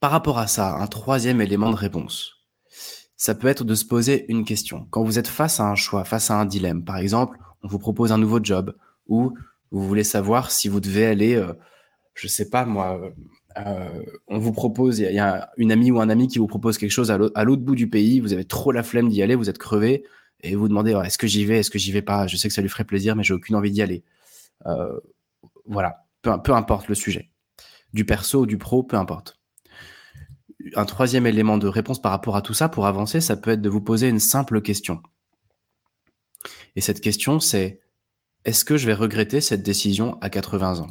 [0.00, 2.44] Par rapport à ça, un troisième élément de réponse,
[3.16, 4.86] ça peut être de se poser une question.
[4.90, 7.78] Quand vous êtes face à un choix, face à un dilemme, par exemple, on vous
[7.78, 9.32] propose un nouveau job ou
[9.70, 11.52] vous voulez savoir si vous devez aller, euh,
[12.14, 13.00] je sais pas moi,
[13.56, 16.78] euh, on vous propose, il y, a une amie ou un ami qui vous propose
[16.78, 19.50] quelque chose à l'autre bout du pays, vous avez trop la flemme d'y aller, vous
[19.50, 20.04] êtes crevé
[20.40, 22.54] et vous demandez est-ce que j'y vais, est-ce que j'y vais pas, je sais que
[22.54, 24.04] ça lui ferait plaisir, mais j'ai aucune envie d'y aller.
[24.66, 24.98] Euh,
[25.66, 27.30] voilà, peu, peu importe le sujet,
[27.92, 29.38] du perso ou du pro, peu importe.
[30.76, 33.62] Un troisième élément de réponse par rapport à tout ça pour avancer, ça peut être
[33.62, 35.02] de vous poser une simple question.
[36.76, 37.80] Et cette question, c'est
[38.44, 40.88] est-ce que je vais regretter cette décision à 80 ans?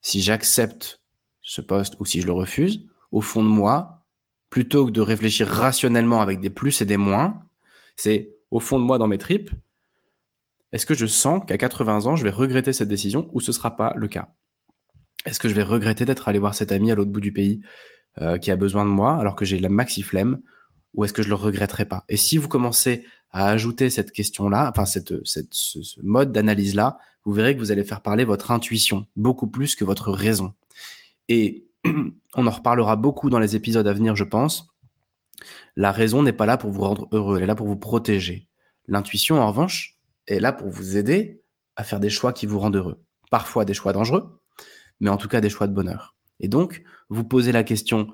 [0.00, 1.00] Si j'accepte
[1.46, 4.04] ce poste ou si je le refuse, au fond de moi,
[4.50, 7.40] plutôt que de réfléchir rationnellement avec des plus et des moins,
[7.94, 9.50] c'est au fond de moi dans mes tripes,
[10.72, 13.54] est-ce que je sens qu'à 80 ans, je vais regretter cette décision ou ce ne
[13.54, 14.34] sera pas le cas?
[15.24, 17.60] Est-ce que je vais regretter d'être allé voir cet ami à l'autre bout du pays
[18.20, 20.40] euh, qui a besoin de moi alors que j'ai la maxi flemme
[20.94, 22.04] ou est-ce que je le regretterai pas?
[22.08, 27.54] Et si vous commencez à ajouter cette question-là, enfin cette, ce, mode d'analyse-là, vous verrez
[27.54, 30.54] que vous allez faire parler votre intuition beaucoup plus que votre raison.
[31.28, 31.68] Et
[32.34, 34.68] on en reparlera beaucoup dans les épisodes à venir, je pense.
[35.76, 38.48] La raison n'est pas là pour vous rendre heureux, elle est là pour vous protéger.
[38.88, 41.42] L'intuition, en revanche, est là pour vous aider
[41.76, 43.02] à faire des choix qui vous rendent heureux.
[43.30, 44.40] Parfois des choix dangereux,
[45.00, 46.16] mais en tout cas des choix de bonheur.
[46.40, 48.12] Et donc, vous posez la question,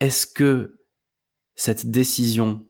[0.00, 0.80] est-ce que
[1.54, 2.66] cette décision,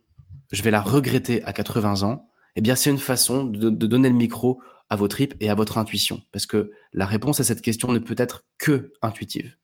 [0.53, 2.29] je vais la regretter à 80 ans?
[2.55, 5.79] Eh bien, c'est une façon de, donner le micro à vos tripes et à votre
[5.79, 6.23] intuition.
[6.33, 9.57] Parce que la réponse à cette question ne peut être que intuitive.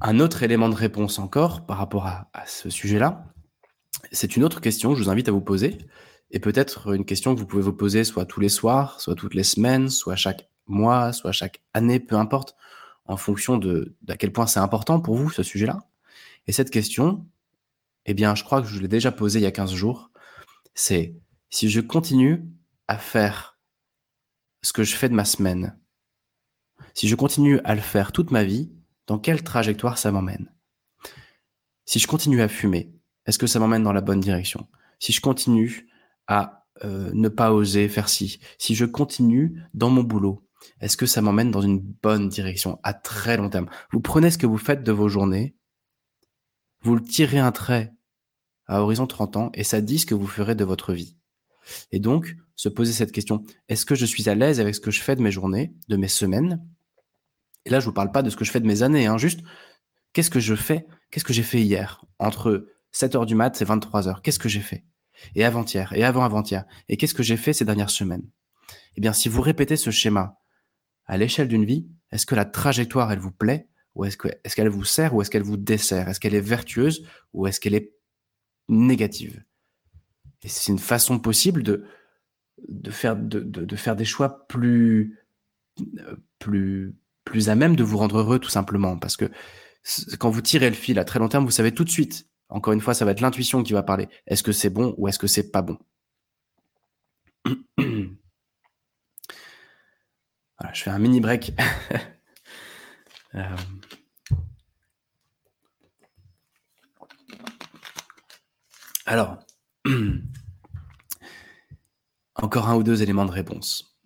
[0.00, 3.32] Un autre élément de réponse encore par rapport à, à ce sujet-là,
[4.12, 5.78] c'est une autre question que je vous invite à vous poser
[6.30, 9.34] et peut-être une question que vous pouvez vous poser soit tous les soirs, soit toutes
[9.34, 12.56] les semaines, soit chaque mois, soit chaque année, peu importe,
[13.04, 15.78] en fonction de d'à quel point c'est important pour vous ce sujet-là.
[16.46, 17.26] Et cette question,
[18.06, 20.10] eh bien, je crois que je l'ai déjà posée il y a 15 jours,
[20.74, 21.16] c'est
[21.50, 22.44] si je continue
[22.88, 23.58] à faire
[24.62, 25.78] ce que je fais de ma semaine,
[26.94, 28.72] si je continue à le faire toute ma vie,
[29.06, 30.52] dans quelle trajectoire ça m'emmène?
[31.84, 32.92] Si je continue à fumer,
[33.26, 34.66] est-ce que ça m'emmène dans la bonne direction?
[34.98, 35.88] Si je continue
[36.26, 38.40] à euh, ne pas oser faire ci?
[38.58, 40.46] Si je continue dans mon boulot,
[40.80, 42.78] est-ce que ça m'emmène dans une bonne direction?
[42.82, 43.68] À très long terme.
[43.92, 45.56] Vous prenez ce que vous faites de vos journées,
[46.82, 47.95] vous le tirez un trait
[48.66, 51.16] à horizon 30 ans et ça dit ce que vous ferez de votre vie.
[51.92, 54.90] Et donc, se poser cette question, est-ce que je suis à l'aise avec ce que
[54.90, 56.64] je fais de mes journées, de mes semaines?
[57.64, 59.18] Et là, je vous parle pas de ce que je fais de mes années, hein,
[59.18, 59.40] juste
[60.12, 62.04] qu'est-ce que je fais, qu'est-ce que j'ai fait hier?
[62.18, 64.84] Entre 7 heures du mat et 23 heures, qu'est-ce que j'ai fait?
[65.34, 66.64] Et avant-hier, et avant-avant-hier.
[66.88, 68.28] Et qu'est-ce que j'ai fait ces dernières semaines?
[68.96, 70.38] Eh bien, si vous répétez ce schéma
[71.06, 73.68] à l'échelle d'une vie, est-ce que la trajectoire, elle vous plaît?
[73.94, 75.14] Ou est-ce qu'elle est qu'elle vous sert?
[75.14, 76.08] Ou est-ce qu'elle vous dessert?
[76.08, 77.06] Est-ce qu'elle est vertueuse?
[77.32, 77.95] Ou est-ce qu'elle est
[78.68, 79.42] négative
[80.42, 81.84] Et c'est une façon possible de,
[82.68, 85.18] de, faire, de, de, faire des choix plus,
[86.38, 88.98] plus, plus à même de vous rendre heureux, tout simplement.
[88.98, 89.30] Parce que
[90.18, 92.72] quand vous tirez le fil à très long terme, vous savez tout de suite encore
[92.72, 94.08] une fois, ça va être l'intuition qui va parler.
[94.26, 95.78] Est-ce que c'est bon ou est-ce que c'est pas bon?
[100.58, 101.52] Voilà, je fais un mini break.
[103.34, 103.56] Euh.
[109.06, 109.38] Alors,
[112.34, 113.96] encore un ou deux éléments de réponse.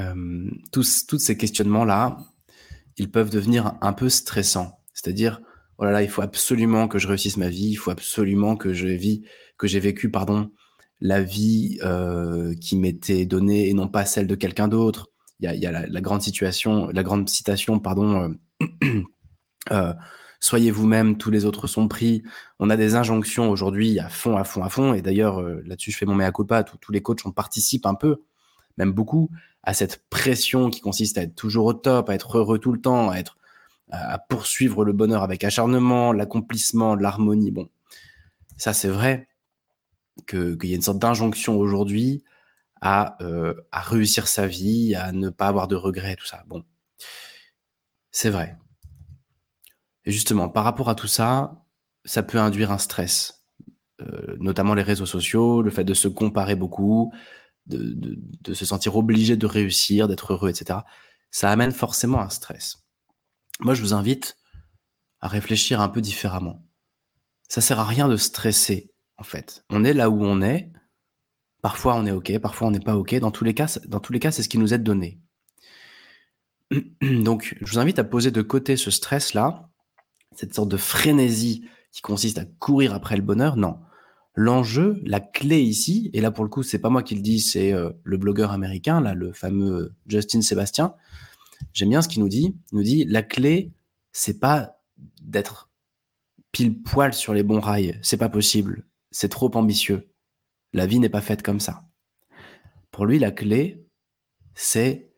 [0.00, 2.18] Euh, tous, tous ces questionnements-là,
[2.96, 4.78] ils peuvent devenir un peu stressants.
[4.94, 5.40] C'est-à-dire,
[5.78, 8.72] oh là là, il faut absolument que je réussisse ma vie, il faut absolument que
[8.72, 9.24] je vis,
[9.58, 10.52] que j'ai vécu, pardon,
[11.00, 15.08] la vie euh, qui m'était donnée et non pas celle de quelqu'un d'autre.
[15.40, 18.36] Il y a, y a la, grande situation, la grande citation, pardon.
[19.72, 19.92] Euh,
[20.42, 22.22] soyez vous-même, tous les autres sont pris.
[22.58, 24.92] On a des injonctions aujourd'hui à fond, à fond, à fond.
[24.92, 26.64] Et d'ailleurs, là-dessus, je fais mon mea culpa.
[26.64, 28.22] Tous, tous les coachs, on participe un peu
[28.76, 29.30] même beaucoup,
[29.62, 32.80] à cette pression qui consiste à être toujours au top, à être heureux tout le
[32.80, 33.38] temps, à être
[33.90, 37.50] à poursuivre le bonheur avec acharnement, l'accomplissement, l'harmonie.
[37.50, 37.68] Bon,
[38.56, 39.28] ça c'est vrai
[40.26, 42.24] qu'il y a une sorte d'injonction aujourd'hui
[42.80, 46.42] à, euh, à réussir sa vie, à ne pas avoir de regrets, tout ça.
[46.46, 46.64] Bon,
[48.10, 48.56] c'est vrai.
[50.04, 51.64] Et justement, par rapport à tout ça,
[52.04, 53.44] ça peut induire un stress,
[54.00, 57.12] euh, notamment les réseaux sociaux, le fait de se comparer beaucoup,
[57.66, 57.94] de,
[58.40, 60.80] de, se sentir obligé de réussir, d'être heureux, etc.
[61.30, 62.84] Ça amène forcément un stress.
[63.60, 64.36] Moi, je vous invite
[65.20, 66.66] à réfléchir un peu différemment.
[67.48, 69.64] Ça sert à rien de stresser, en fait.
[69.70, 70.72] On est là où on est.
[71.60, 73.14] Parfois, on est OK, parfois, on n'est pas OK.
[73.20, 75.20] Dans tous les cas, dans tous les cas, c'est ce qui nous est donné.
[77.02, 79.70] Donc, je vous invite à poser de côté ce stress-là,
[80.36, 83.56] cette sorte de frénésie qui consiste à courir après le bonheur.
[83.56, 83.78] Non.
[84.34, 87.40] L'enjeu, la clé ici, et là pour le coup, c'est pas moi qui le dis,
[87.40, 90.94] c'est euh, le blogueur américain, là, le fameux Justin Sébastien,
[91.72, 92.56] J'aime bien ce qu'il nous dit.
[92.72, 93.72] Il nous dit la clé,
[94.12, 94.80] c'est pas
[95.20, 95.70] d'être
[96.50, 97.98] pile poil sur les bons rails.
[98.02, 98.86] C'est pas possible.
[99.10, 100.10] C'est trop ambitieux.
[100.72, 101.84] La vie n'est pas faite comme ça.
[102.90, 103.86] Pour lui, la clé,
[104.54, 105.10] c'est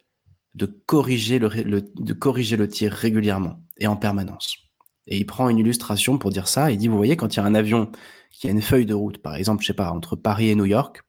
[0.55, 1.48] de corriger le,
[1.81, 4.59] de corriger le tir régulièrement et en permanence.
[5.07, 6.71] Et il prend une illustration pour dire ça.
[6.71, 7.90] Il dit, vous voyez, quand il y a un avion
[8.31, 10.64] qui a une feuille de route, par exemple, je sais pas, entre Paris et New
[10.64, 11.03] York,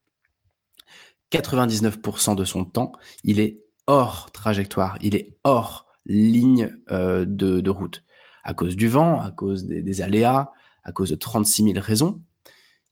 [1.31, 2.91] 99% de son temps,
[3.23, 8.03] il est hors trajectoire, il est hors ligne euh, de, route.
[8.43, 10.51] À cause du vent, à cause des, aléas,
[10.83, 12.21] à cause de 36 000 raisons.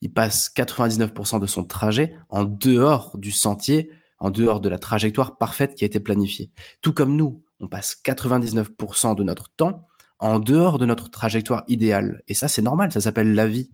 [0.02, 5.38] Il passe 99% de son trajet en dehors du sentier, en dehors de la trajectoire
[5.38, 6.52] parfaite qui a été planifiée.
[6.82, 9.88] Tout comme nous, on passe 99% de notre temps
[10.24, 12.24] en dehors de notre trajectoire idéale.
[12.30, 13.70] Et ça, c'est normal, ça s'appelle la vie.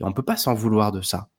[0.00, 1.30] Et on ne peut pas s'en vouloir de ça.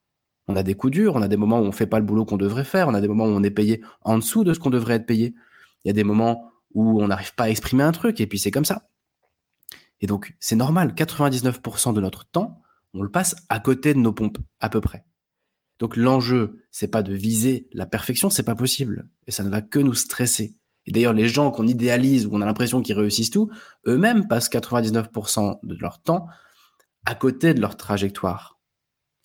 [0.48, 2.24] On a des coups durs, on a des moments où on fait pas le boulot
[2.24, 4.60] qu'on devrait faire, on a des moments où on est payé en dessous de ce
[4.60, 5.36] qu'on devrait être payé.
[5.84, 8.40] Il y a des moments où on n'arrive pas à exprimer un truc et puis
[8.40, 8.88] c'est comme ça.
[10.00, 12.62] Et donc c'est normal, 99% de notre temps,
[12.94, 15.04] on le passe à côté de nos pompes à peu près.
[15.80, 19.62] Donc l'enjeu, c'est pas de viser la perfection, c'est pas possible et ça ne va
[19.62, 20.56] que nous stresser.
[20.86, 23.50] Et d'ailleurs les gens qu'on idéalise ou on a l'impression qu'ils réussissent tout,
[23.88, 26.28] eux-mêmes passent 99% de leur temps
[27.06, 28.60] à côté de leur trajectoire.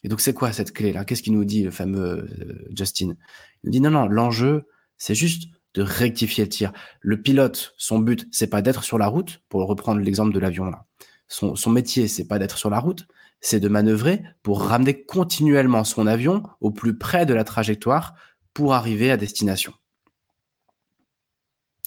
[0.05, 1.05] Et donc, c'est quoi cette clé-là?
[1.05, 3.17] Qu'est-ce qu'il nous dit, le fameux euh, Justin?
[3.63, 6.73] Il nous dit non, non, l'enjeu, c'est juste de rectifier le tir.
[7.01, 10.67] Le pilote, son but, c'est pas d'être sur la route, pour reprendre l'exemple de l'avion
[10.67, 10.85] là.
[11.29, 13.09] Son, son métier, c'est pas d'être sur la route,
[13.41, 18.15] c'est de manœuvrer pour ramener continuellement son avion au plus près de la trajectoire
[18.55, 19.75] pour arriver à destination.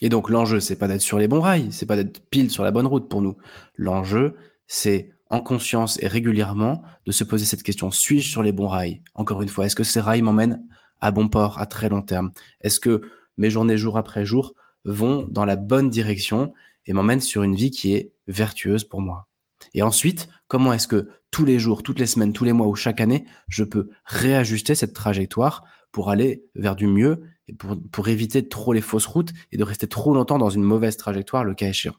[0.02, 2.64] Et donc l'enjeu, c'est pas d'être sur les bons rails, c'est pas d'être pile sur
[2.64, 3.36] la bonne route pour nous.
[3.76, 4.36] L'enjeu,
[4.68, 7.92] c'est en conscience et régulièrement de se poser cette question.
[7.92, 9.02] Suis-je sur les bons rails?
[9.14, 10.64] Encore une fois, est-ce que ces rails m'emmènent
[11.02, 12.32] à bon port à très long terme?
[12.62, 13.02] Est-ce que
[13.38, 14.54] mes journées jour après jour
[14.86, 16.54] vont dans la bonne direction
[16.86, 19.28] et m'emmènent sur une vie qui est vertueuse pour moi?
[19.74, 22.76] Et ensuite, comment est-ce que tous les jours, toutes les semaines, tous les mois ou
[22.76, 27.22] chaque année, je peux réajuster cette trajectoire pour aller vers du mieux
[27.54, 31.44] pour, éviter trop les fausses routes et de rester trop longtemps dans une mauvaise trajectoire,
[31.44, 31.96] le cas échéant.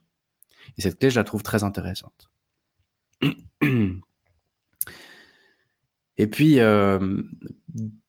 [0.76, 2.30] Et cette clé, je la trouve très intéressante.
[6.16, 7.22] Et puis, euh,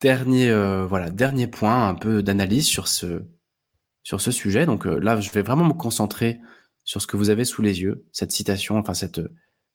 [0.02, 3.24] dernier, euh, voilà, dernier point un peu d'analyse sur ce,
[4.04, 4.66] sujet.
[4.66, 6.42] Donc euh, là, je vais vraiment me concentrer
[6.84, 9.22] sur ce que vous avez sous les yeux, cette citation, enfin cette,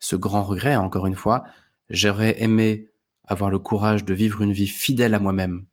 [0.01, 1.45] ce grand regret, encore une fois.
[1.89, 2.91] J'aurais aimé
[3.25, 5.65] avoir le courage de vivre une vie fidèle à moi-même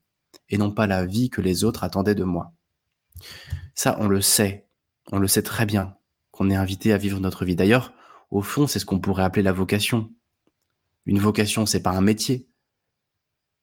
[0.49, 2.53] et non pas la vie que les autres attendaient de moi.
[3.75, 4.67] Ça, on le sait,
[5.12, 5.95] on le sait très bien
[6.32, 7.56] qu'on est invité à vivre notre vie.
[7.56, 7.93] D'ailleurs,
[8.32, 10.12] au fond, c'est ce qu'on pourrait appeler la vocation.
[11.06, 12.49] Une vocation, c'est pas un métier.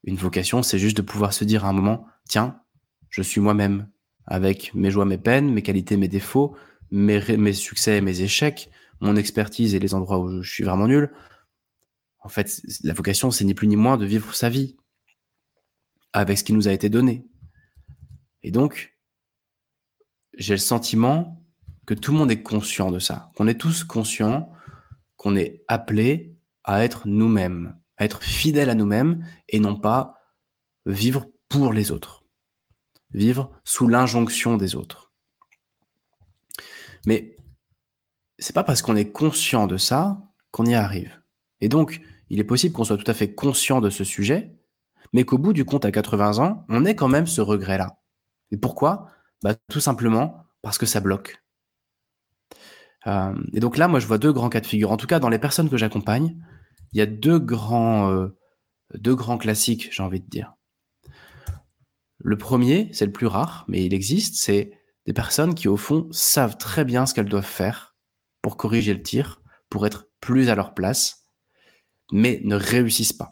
[0.04, 2.60] Une vocation, c'est juste de pouvoir se dire à un moment, tiens,
[3.08, 3.88] je suis moi-même,
[4.26, 6.54] avec mes joies, mes peines, mes qualités, mes défauts,
[6.90, 11.10] mes, succès mes échecs, mon expertise et les endroits où je suis vraiment nul.
[12.20, 14.76] En fait, la vocation, c'est ni plus ni moins de vivre sa vie
[16.12, 17.26] avec ce qui nous a été donné.
[18.42, 18.96] Et donc,
[20.36, 21.44] j'ai le sentiment
[21.86, 24.52] que tout le monde est conscient de ça, qu'on est tous conscients
[25.16, 26.34] qu'on est appelé
[26.64, 30.16] à être nous-mêmes, à être fidèle à nous-mêmes et non pas
[30.86, 32.24] vivre pour les autres,
[33.12, 35.12] vivre sous l'injonction des autres.
[37.04, 37.36] Mais
[38.38, 41.20] c'est pas parce qu'on est conscient de ça qu'on y arrive.
[41.60, 42.00] Et donc,
[42.30, 44.56] il est possible qu'on soit tout à fait conscient de ce sujet,
[45.12, 47.98] mais qu'au bout du compte, à 80 ans, on ait quand même ce regret-là.
[48.50, 49.08] Et pourquoi?
[49.42, 51.42] Bah, Tout simplement parce que ça bloque.
[53.06, 54.92] Euh, et donc là, moi, je vois deux grands cas de figure.
[54.92, 56.36] En tout cas, dans les personnes que j'accompagne,
[56.92, 58.36] il y a deux grands, euh,
[58.94, 60.54] deux grands classiques, j'ai envie de dire.
[62.18, 64.72] Le premier, c'est le plus rare, mais il existe, c'est
[65.06, 67.96] des personnes qui, au fond, savent très bien ce qu'elles doivent faire
[68.42, 69.40] pour corriger le tir,
[69.70, 71.26] pour être plus à leur place,
[72.12, 73.30] mais ne réussissent pas.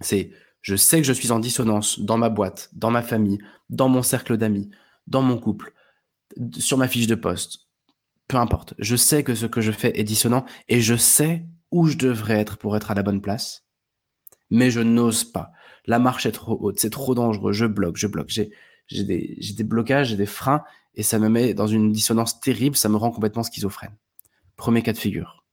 [0.00, 0.30] C'est
[0.64, 3.38] je sais que je suis en dissonance dans ma boîte, dans ma famille,
[3.68, 4.70] dans mon cercle d'amis,
[5.06, 5.74] dans mon couple,
[6.56, 7.68] sur ma fiche de poste.
[8.28, 8.72] Peu importe.
[8.78, 12.40] Je sais que ce que je fais est dissonant et je sais où je devrais
[12.40, 13.66] être pour être à la bonne place,
[14.48, 15.52] mais je n'ose pas.
[15.84, 18.30] La marche est trop haute, c'est trop dangereux, je bloque, je bloque.
[18.30, 22.88] J'ai, des blocages, j'ai des freins et ça me met dans une dissonance terrible, ça
[22.88, 23.94] me rend complètement schizophrène.
[24.56, 25.44] Premier cas de figure.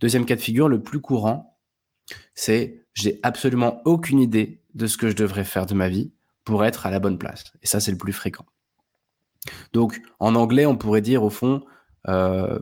[0.00, 1.57] Deuxième cas de figure, le plus courant,
[2.34, 6.12] c'est j'ai absolument aucune idée de ce que je devrais faire de ma vie
[6.44, 7.52] pour être à la bonne place.
[7.62, 8.46] Et ça, c'est le plus fréquent.
[9.72, 11.62] Donc, en anglais, on pourrait dire au fond,
[12.08, 12.58] euh,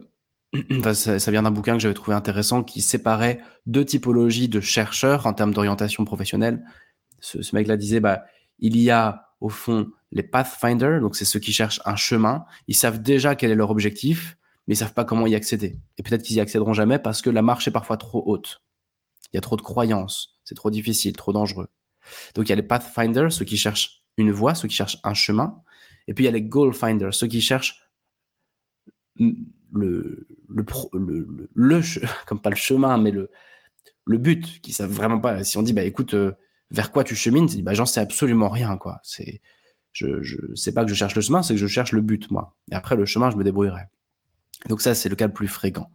[0.93, 5.33] ça, vient d'un bouquin que j'avais trouvé intéressant qui séparait deux typologies de chercheurs en
[5.33, 6.65] termes d'orientation professionnelle.
[7.21, 8.25] Ce, mec-là disait, bah,
[8.59, 12.45] il y a au fond les pathfinders, donc c'est ceux qui cherchent un chemin.
[12.69, 14.37] Ils savent déjà quel est leur objectif,
[14.67, 15.79] mais ils savent pas comment y accéder.
[15.99, 18.63] Et peut-être qu'ils y accéderont jamais parce que la marche est parfois trop haute.
[19.33, 21.68] Il y a trop de croyances, c'est trop difficile, trop dangereux.
[22.35, 25.14] Donc il y a les pathfinders, ceux qui cherchent une voie, ceux qui cherchent un
[25.14, 25.62] chemin.
[26.09, 27.83] Et puis il y a les goal finders, ceux qui cherchent
[29.18, 29.35] le,
[29.72, 31.83] le, le, le,
[32.27, 33.31] comme pas le chemin, mais le,
[34.05, 35.43] le but, qui savent vraiment pas.
[35.45, 36.33] Si on dit, bah écoute, euh,
[36.70, 39.01] vers quoi tu chemines, bah j'en sais absolument rien, quoi.
[39.03, 39.41] C'est,
[39.93, 42.31] je, je sais pas que je cherche le chemin, c'est que je cherche le but,
[42.31, 42.55] moi.
[42.70, 43.83] Et après, le chemin, je me débrouillerai.
[44.68, 45.91] Donc ça, c'est le cas le plus fréquent.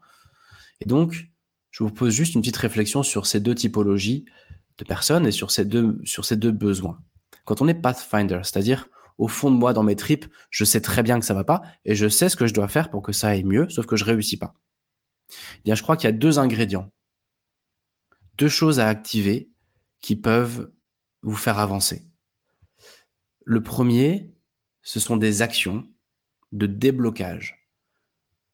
[0.79, 1.30] Et donc,
[1.71, 4.25] je vous pose juste une petite réflexion sur ces deux typologies
[4.77, 6.99] de personnes et sur ces deux, besoins.
[7.45, 11.03] Quand on est Pathfinder, c'est-à-dire au fond de moi, dans mes tripes, je sais très
[11.03, 13.11] bien que ça va pas et je sais ce que je dois faire pour que
[13.11, 14.53] ça aille mieux, sauf que je réussis pas.
[15.57, 16.91] Eh bien, je crois qu'il y a deux ingrédients,
[18.37, 19.49] deux choses à activer
[20.01, 20.71] qui peuvent
[21.21, 22.03] vous faire avancer.
[23.45, 24.33] Le premier,
[24.81, 25.87] ce sont des actions
[26.51, 27.60] de déblocage.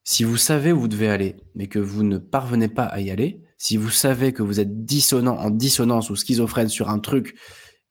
[0.09, 3.11] Si vous savez où vous devez aller, mais que vous ne parvenez pas à y
[3.11, 7.37] aller, si vous savez que vous êtes dissonant, en dissonance ou schizophrène sur un truc,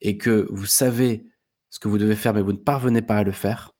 [0.01, 1.27] et que vous savez
[1.69, 3.73] ce que vous devez faire, mais vous ne parvenez pas à le faire,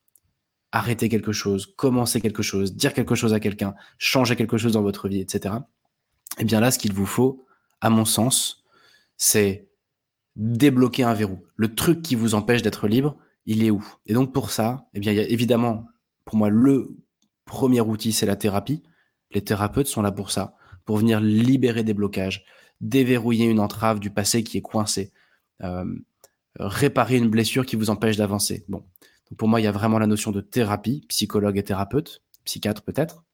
[0.71, 4.83] arrêtez quelque chose, commencez quelque chose, dire quelque chose à quelqu'un, changer quelque chose dans
[4.83, 5.55] votre vie, etc.
[6.39, 7.47] Eh bien là, ce qu'il vous faut,
[7.81, 8.65] à mon sens,
[9.17, 9.71] c'est
[10.35, 11.43] débloquer un verrou.
[11.55, 13.17] Le truc qui vous empêche d'être libre,
[13.47, 13.83] il est où?
[14.05, 15.87] Et donc pour ça, eh bien, il y a évidemment,
[16.27, 16.99] pour moi, le
[17.47, 18.83] Premier outil, c'est la thérapie.
[19.33, 22.45] Les thérapeutes sont là pour ça, pour venir libérer des blocages,
[22.81, 25.13] déverrouiller une entrave du passé qui est coincée,
[25.63, 25.85] euh,
[26.59, 28.65] réparer une blessure qui vous empêche d'avancer.
[28.69, 28.85] Bon,
[29.39, 33.25] pour moi, il y a vraiment la notion de thérapie, psychologue et thérapeute, psychiatre peut-être.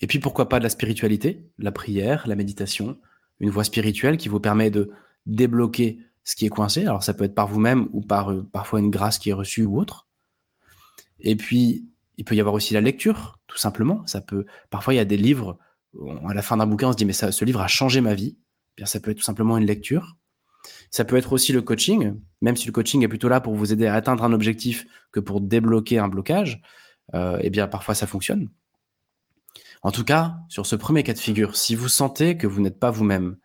[0.00, 2.98] Et puis pourquoi pas de la spiritualité, la prière, la méditation,
[3.40, 4.90] une voie spirituelle qui vous permet de
[5.26, 6.82] débloquer ce qui est coincé.
[6.82, 9.64] Alors ça peut être par vous-même ou par euh, parfois une grâce qui est reçue
[9.64, 10.06] ou autre.
[11.20, 11.88] Et puis
[12.18, 14.04] il peut y avoir aussi la lecture, tout simplement.
[14.06, 15.56] Ça peut, parfois, il y a des livres,
[16.28, 18.36] à la fin d'un bouquin, on se dit, mais ce livre a changé ma vie.
[18.36, 20.16] Eh bien, ça peut être tout simplement une lecture.
[20.90, 23.72] Ça peut être aussi le coaching, même si le coaching est plutôt là pour vous
[23.72, 26.60] aider à atteindre un objectif que pour débloquer un blocage.
[27.14, 28.50] Euh, eh bien, parfois, ça fonctionne.
[29.82, 32.80] En tout cas, sur ce premier cas de figure, si vous sentez que vous n'êtes
[32.80, 33.36] pas vous-même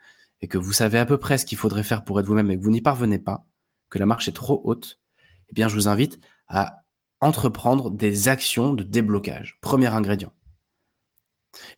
[0.41, 2.57] et que vous savez à peu près ce qu'il faudrait faire pour être vous-même et
[2.57, 3.45] que vous n'y parvenez pas,
[3.91, 4.99] que la marche est trop haute,
[5.49, 6.83] eh bien, je vous invite à
[7.24, 9.57] entreprendre des actions de déblocage.
[9.61, 10.34] Premier ingrédient.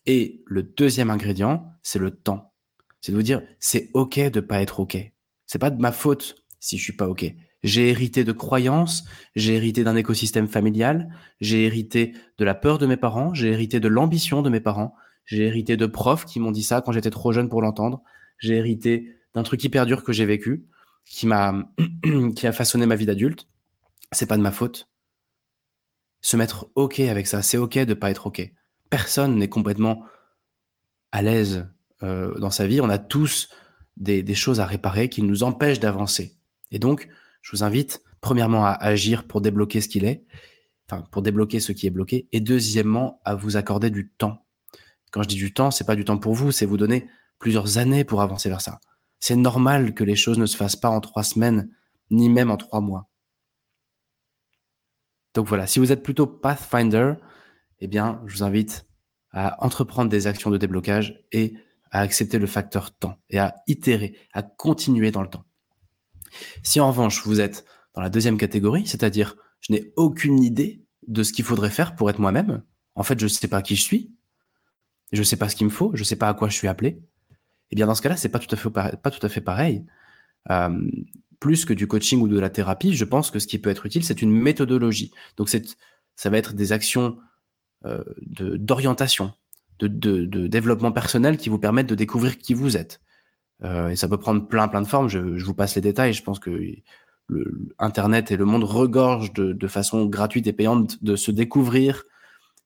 [0.06, 2.54] Et le deuxième ingrédient, c'est le temps.
[3.02, 4.98] C'est de vous dire, c'est ok de pas être ok.
[5.46, 7.32] C'est pas de ma faute si je suis pas ok.
[7.64, 12.86] J'ai hérité de croyances, j'ai hérité d'un écosystème familial, j'ai hérité de la peur de
[12.86, 16.52] mes parents, j'ai hérité de l'ambition de mes parents, j'ai hérité de profs qui m'ont
[16.52, 18.02] dit ça quand j'étais trop jeune pour l'entendre,
[18.40, 20.66] j'ai hérité d'un truc hyper dur que j'ai vécu,
[21.06, 21.70] qui m'a,
[22.36, 23.48] qui a façonné ma vie d'adulte.
[24.12, 24.88] C'est pas de ma faute
[26.26, 27.44] se mettre OK avec ça.
[27.44, 28.52] C'est OK de pas être OK.
[28.90, 30.04] Personne n'est complètement
[31.12, 31.68] à l'aise
[32.02, 32.82] euh, dans sa vie.
[32.82, 33.50] On a tous
[33.96, 36.36] des, choses à réparer qui nous empêchent d'avancer.
[36.72, 37.10] Et donc,
[37.44, 40.26] je vous invite, premièrement, à agir pour débloquer ce qu'il est,
[40.90, 44.44] enfin, pour débloquer ce qui est bloqué, et deuxièmement, à vous accorder du temps.
[45.12, 47.08] Quand je dis du temps, c'est pas du temps pour vous, c'est vous donner
[47.38, 48.80] plusieurs années pour avancer vers ça.
[49.20, 51.70] C'est normal que les choses ne se fassent pas en trois semaines,
[52.10, 53.10] ni même en trois mois.
[55.36, 57.14] Donc voilà, si vous êtes plutôt Pathfinder,
[57.82, 58.88] eh bien, je vous invite
[59.32, 61.56] à entreprendre des actions de déblocage et
[61.92, 65.44] à accepter le facteur temps et à itérer, à continuer dans le temps.
[66.64, 71.22] Si en revanche, vous êtes dans la deuxième catégorie, c'est-à-dire je n'ai aucune idée de
[71.22, 72.64] ce qu'il faudrait faire pour être moi-même,
[72.96, 74.14] en fait, je ne sais pas qui je suis,
[75.12, 76.56] je ne sais pas ce qu'il me faut, je ne sais pas à quoi je
[76.56, 77.02] suis appelé,
[77.72, 79.86] eh bien dans ce cas-là, c'est pas pas tout à fait pareil.
[80.50, 80.90] Euh,
[81.46, 83.86] plus que du coaching ou de la thérapie, je pense que ce qui peut être
[83.86, 85.12] utile, c'est une méthodologie.
[85.38, 87.20] Donc, ça va être des actions
[87.86, 89.32] euh, d'orientation,
[89.78, 93.00] de, de, développement personnel qui vous permettent de découvrir qui vous êtes.
[93.64, 95.08] Euh, et ça peut prendre plein, plein de formes.
[95.08, 96.14] Je, je, vous passe les détails.
[96.14, 96.50] Je pense que
[97.28, 102.06] le, Internet et le monde regorgent de, façon gratuite et payante de se découvrir,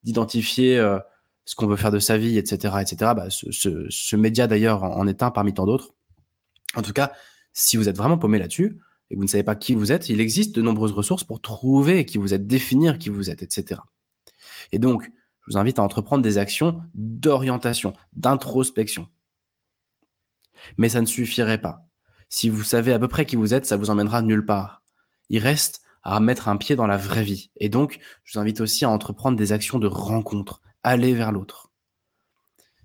[0.03, 0.99] d'identifier euh,
[1.43, 3.11] ce qu'on veut faire de sa vie, etc., etc.
[3.13, 5.95] Bah, ce, ce, ce, média d'ailleurs en est un parmi tant d'autres.
[6.75, 7.11] En tout cas,
[7.53, 8.79] si vous êtes vraiment paumé là-dessus
[9.09, 11.41] et que vous ne savez pas qui vous êtes, il existe de nombreuses ressources pour
[11.41, 13.81] trouver qui vous êtes, définir qui vous êtes, etc.
[14.71, 19.07] Et donc, je vous invite à entreprendre des actions d'orientation, d'introspection.
[20.77, 21.85] Mais ça ne suffirait pas.
[22.29, 24.83] Si vous savez à peu près qui vous êtes, ça vous emmènera nulle part.
[25.29, 27.51] Il reste à mettre un pied dans la vraie vie.
[27.57, 31.71] Et donc, je vous invite aussi à entreprendre des actions de rencontre, aller vers l'autre.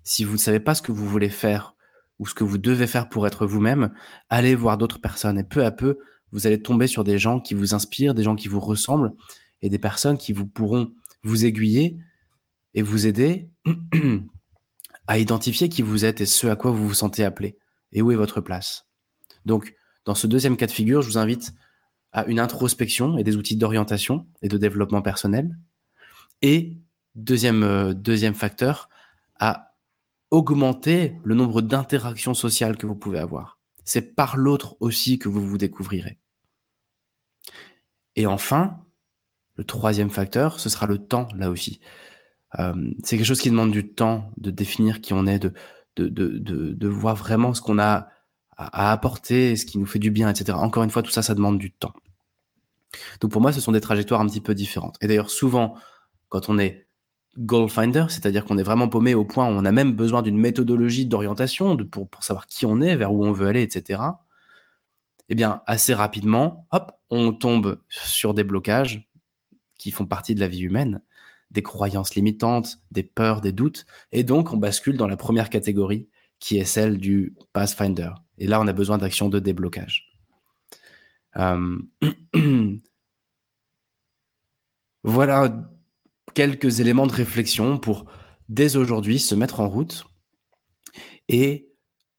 [0.03, 1.75] Si vous ne savez pas ce que vous voulez faire
[2.19, 3.93] ou ce que vous devez faire pour être vous-même,
[4.29, 5.99] allez voir d'autres personnes et peu à peu,
[6.33, 9.13] vous allez tomber sur des gens qui vous inspirent, des gens qui vous ressemblent
[9.63, 10.93] et des personnes qui vous pourront
[11.23, 11.97] vous aiguiller
[12.75, 13.51] et vous aider
[15.07, 17.57] à identifier qui vous êtes et ce à quoi vous vous sentez appelé
[17.93, 18.87] et où est votre place.
[19.45, 21.55] Donc, dans ce deuxième cas de figure, je vous invite
[22.13, 25.57] à une introspection et des outils d'orientation et de développement personnel.
[26.43, 26.79] Et
[27.15, 28.89] deuxième, euh, deuxième facteur,
[29.39, 29.74] à
[30.35, 33.61] augmenter le nombre d'interactions sociales que vous pouvez avoir.
[33.85, 36.19] C'est par l'autre aussi que vous vous découvrirez.
[38.17, 38.81] Et enfin,
[39.55, 41.81] le troisième facteur, ce sera le temps, là aussi.
[42.59, 45.53] Euh, c'est quelque chose qui demande du temps de définir qui on est, de,
[45.97, 48.09] de, de, voir vraiment ce qu'on a
[48.57, 50.59] à, apporter, ce qui nous fait du bien, etc.
[50.59, 51.95] Encore une fois, tout ça, ça demande du temps.
[53.21, 54.97] Donc pour moi, ce sont des trajectoires un petit peu différentes.
[55.01, 55.77] Et d'ailleurs, souvent,
[56.29, 56.89] quand on est
[57.39, 60.39] goal finder, c'est-à-dire qu'on est vraiment paumé au point où on a même besoin d'une
[60.39, 64.03] méthodologie d'orientation pour, savoir qui on est, vers où on veut aller, etc.
[65.29, 69.09] Eh bien, assez rapidement, hop, on tombe sur des blocages
[69.79, 71.03] qui font partie de la vie humaine,
[71.51, 76.09] des croyances limitantes, des peurs, des doutes, et donc on bascule dans la première catégorie
[76.39, 78.11] qui est celle du Pathfinder.
[78.39, 80.13] Et là, on a besoin d'actions de déblocage.
[81.37, 81.79] Euh,
[85.05, 85.71] voilà
[86.35, 88.07] quelques éléments de réflexion pour
[88.49, 90.05] dès aujourd'hui se mettre en route
[91.29, 91.71] et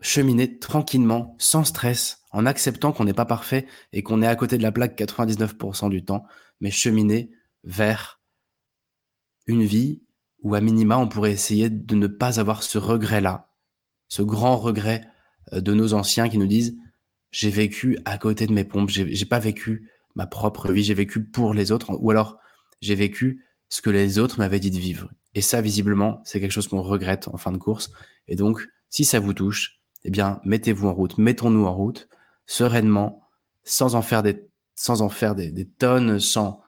[0.01, 4.57] cheminer tranquillement, sans stress, en acceptant qu'on n'est pas parfait et qu'on est à côté
[4.57, 6.25] de la plaque 99% du temps,
[6.59, 7.31] mais cheminer
[7.63, 8.19] vers
[9.47, 10.01] une vie
[10.41, 13.49] où à minima on pourrait essayer de ne pas avoir ce regret-là,
[14.07, 15.07] ce grand regret
[15.53, 16.77] euh, de nos anciens qui nous disent
[17.31, 21.23] j'ai vécu à côté de mes pompes, j'ai pas vécu ma propre vie, j'ai vécu
[21.23, 22.37] pour les autres, ou alors
[22.79, 25.09] j'ai vécu ce que les autres m'avaient dit de vivre.
[25.33, 27.91] Et ça, visiblement, c'est quelque chose qu'on regrette en fin de course.
[28.27, 32.07] Et donc, si ça vous touche, eh bien, mettez-vous en route, mettons-nous en route,
[32.45, 33.27] sereinement,
[33.63, 36.61] sans en faire des, tonnes, sans,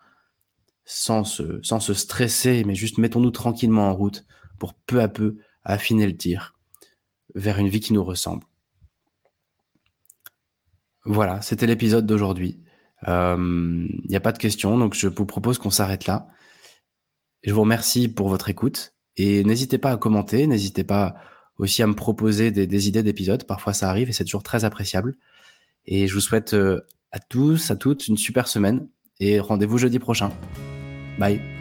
[0.85, 4.25] sans se, sans se stresser, mais juste mettons-nous tranquillement en route
[4.59, 6.55] pour peu à peu affiner le tir
[7.35, 8.43] vers une vie qui nous ressemble.
[11.05, 12.59] Voilà, c'était l'épisode d'aujourd'hui.
[13.03, 16.27] Il euh, n'y a pas de questions, donc je vous propose qu'on s'arrête là.
[17.47, 21.15] Je vous remercie pour votre écoute et n'hésitez pas à commenter, n'hésitez pas
[21.57, 23.45] aussi à me proposer des, idées d'épisodes.
[23.45, 25.15] Parfois ça arrive et c'est toujours très appréciable.
[25.85, 26.81] Et je vous souhaite euh,
[27.13, 28.89] à tous, à toutes une super semaine
[29.21, 30.29] et rendez-vous jeudi prochain.
[31.19, 31.56] Bye.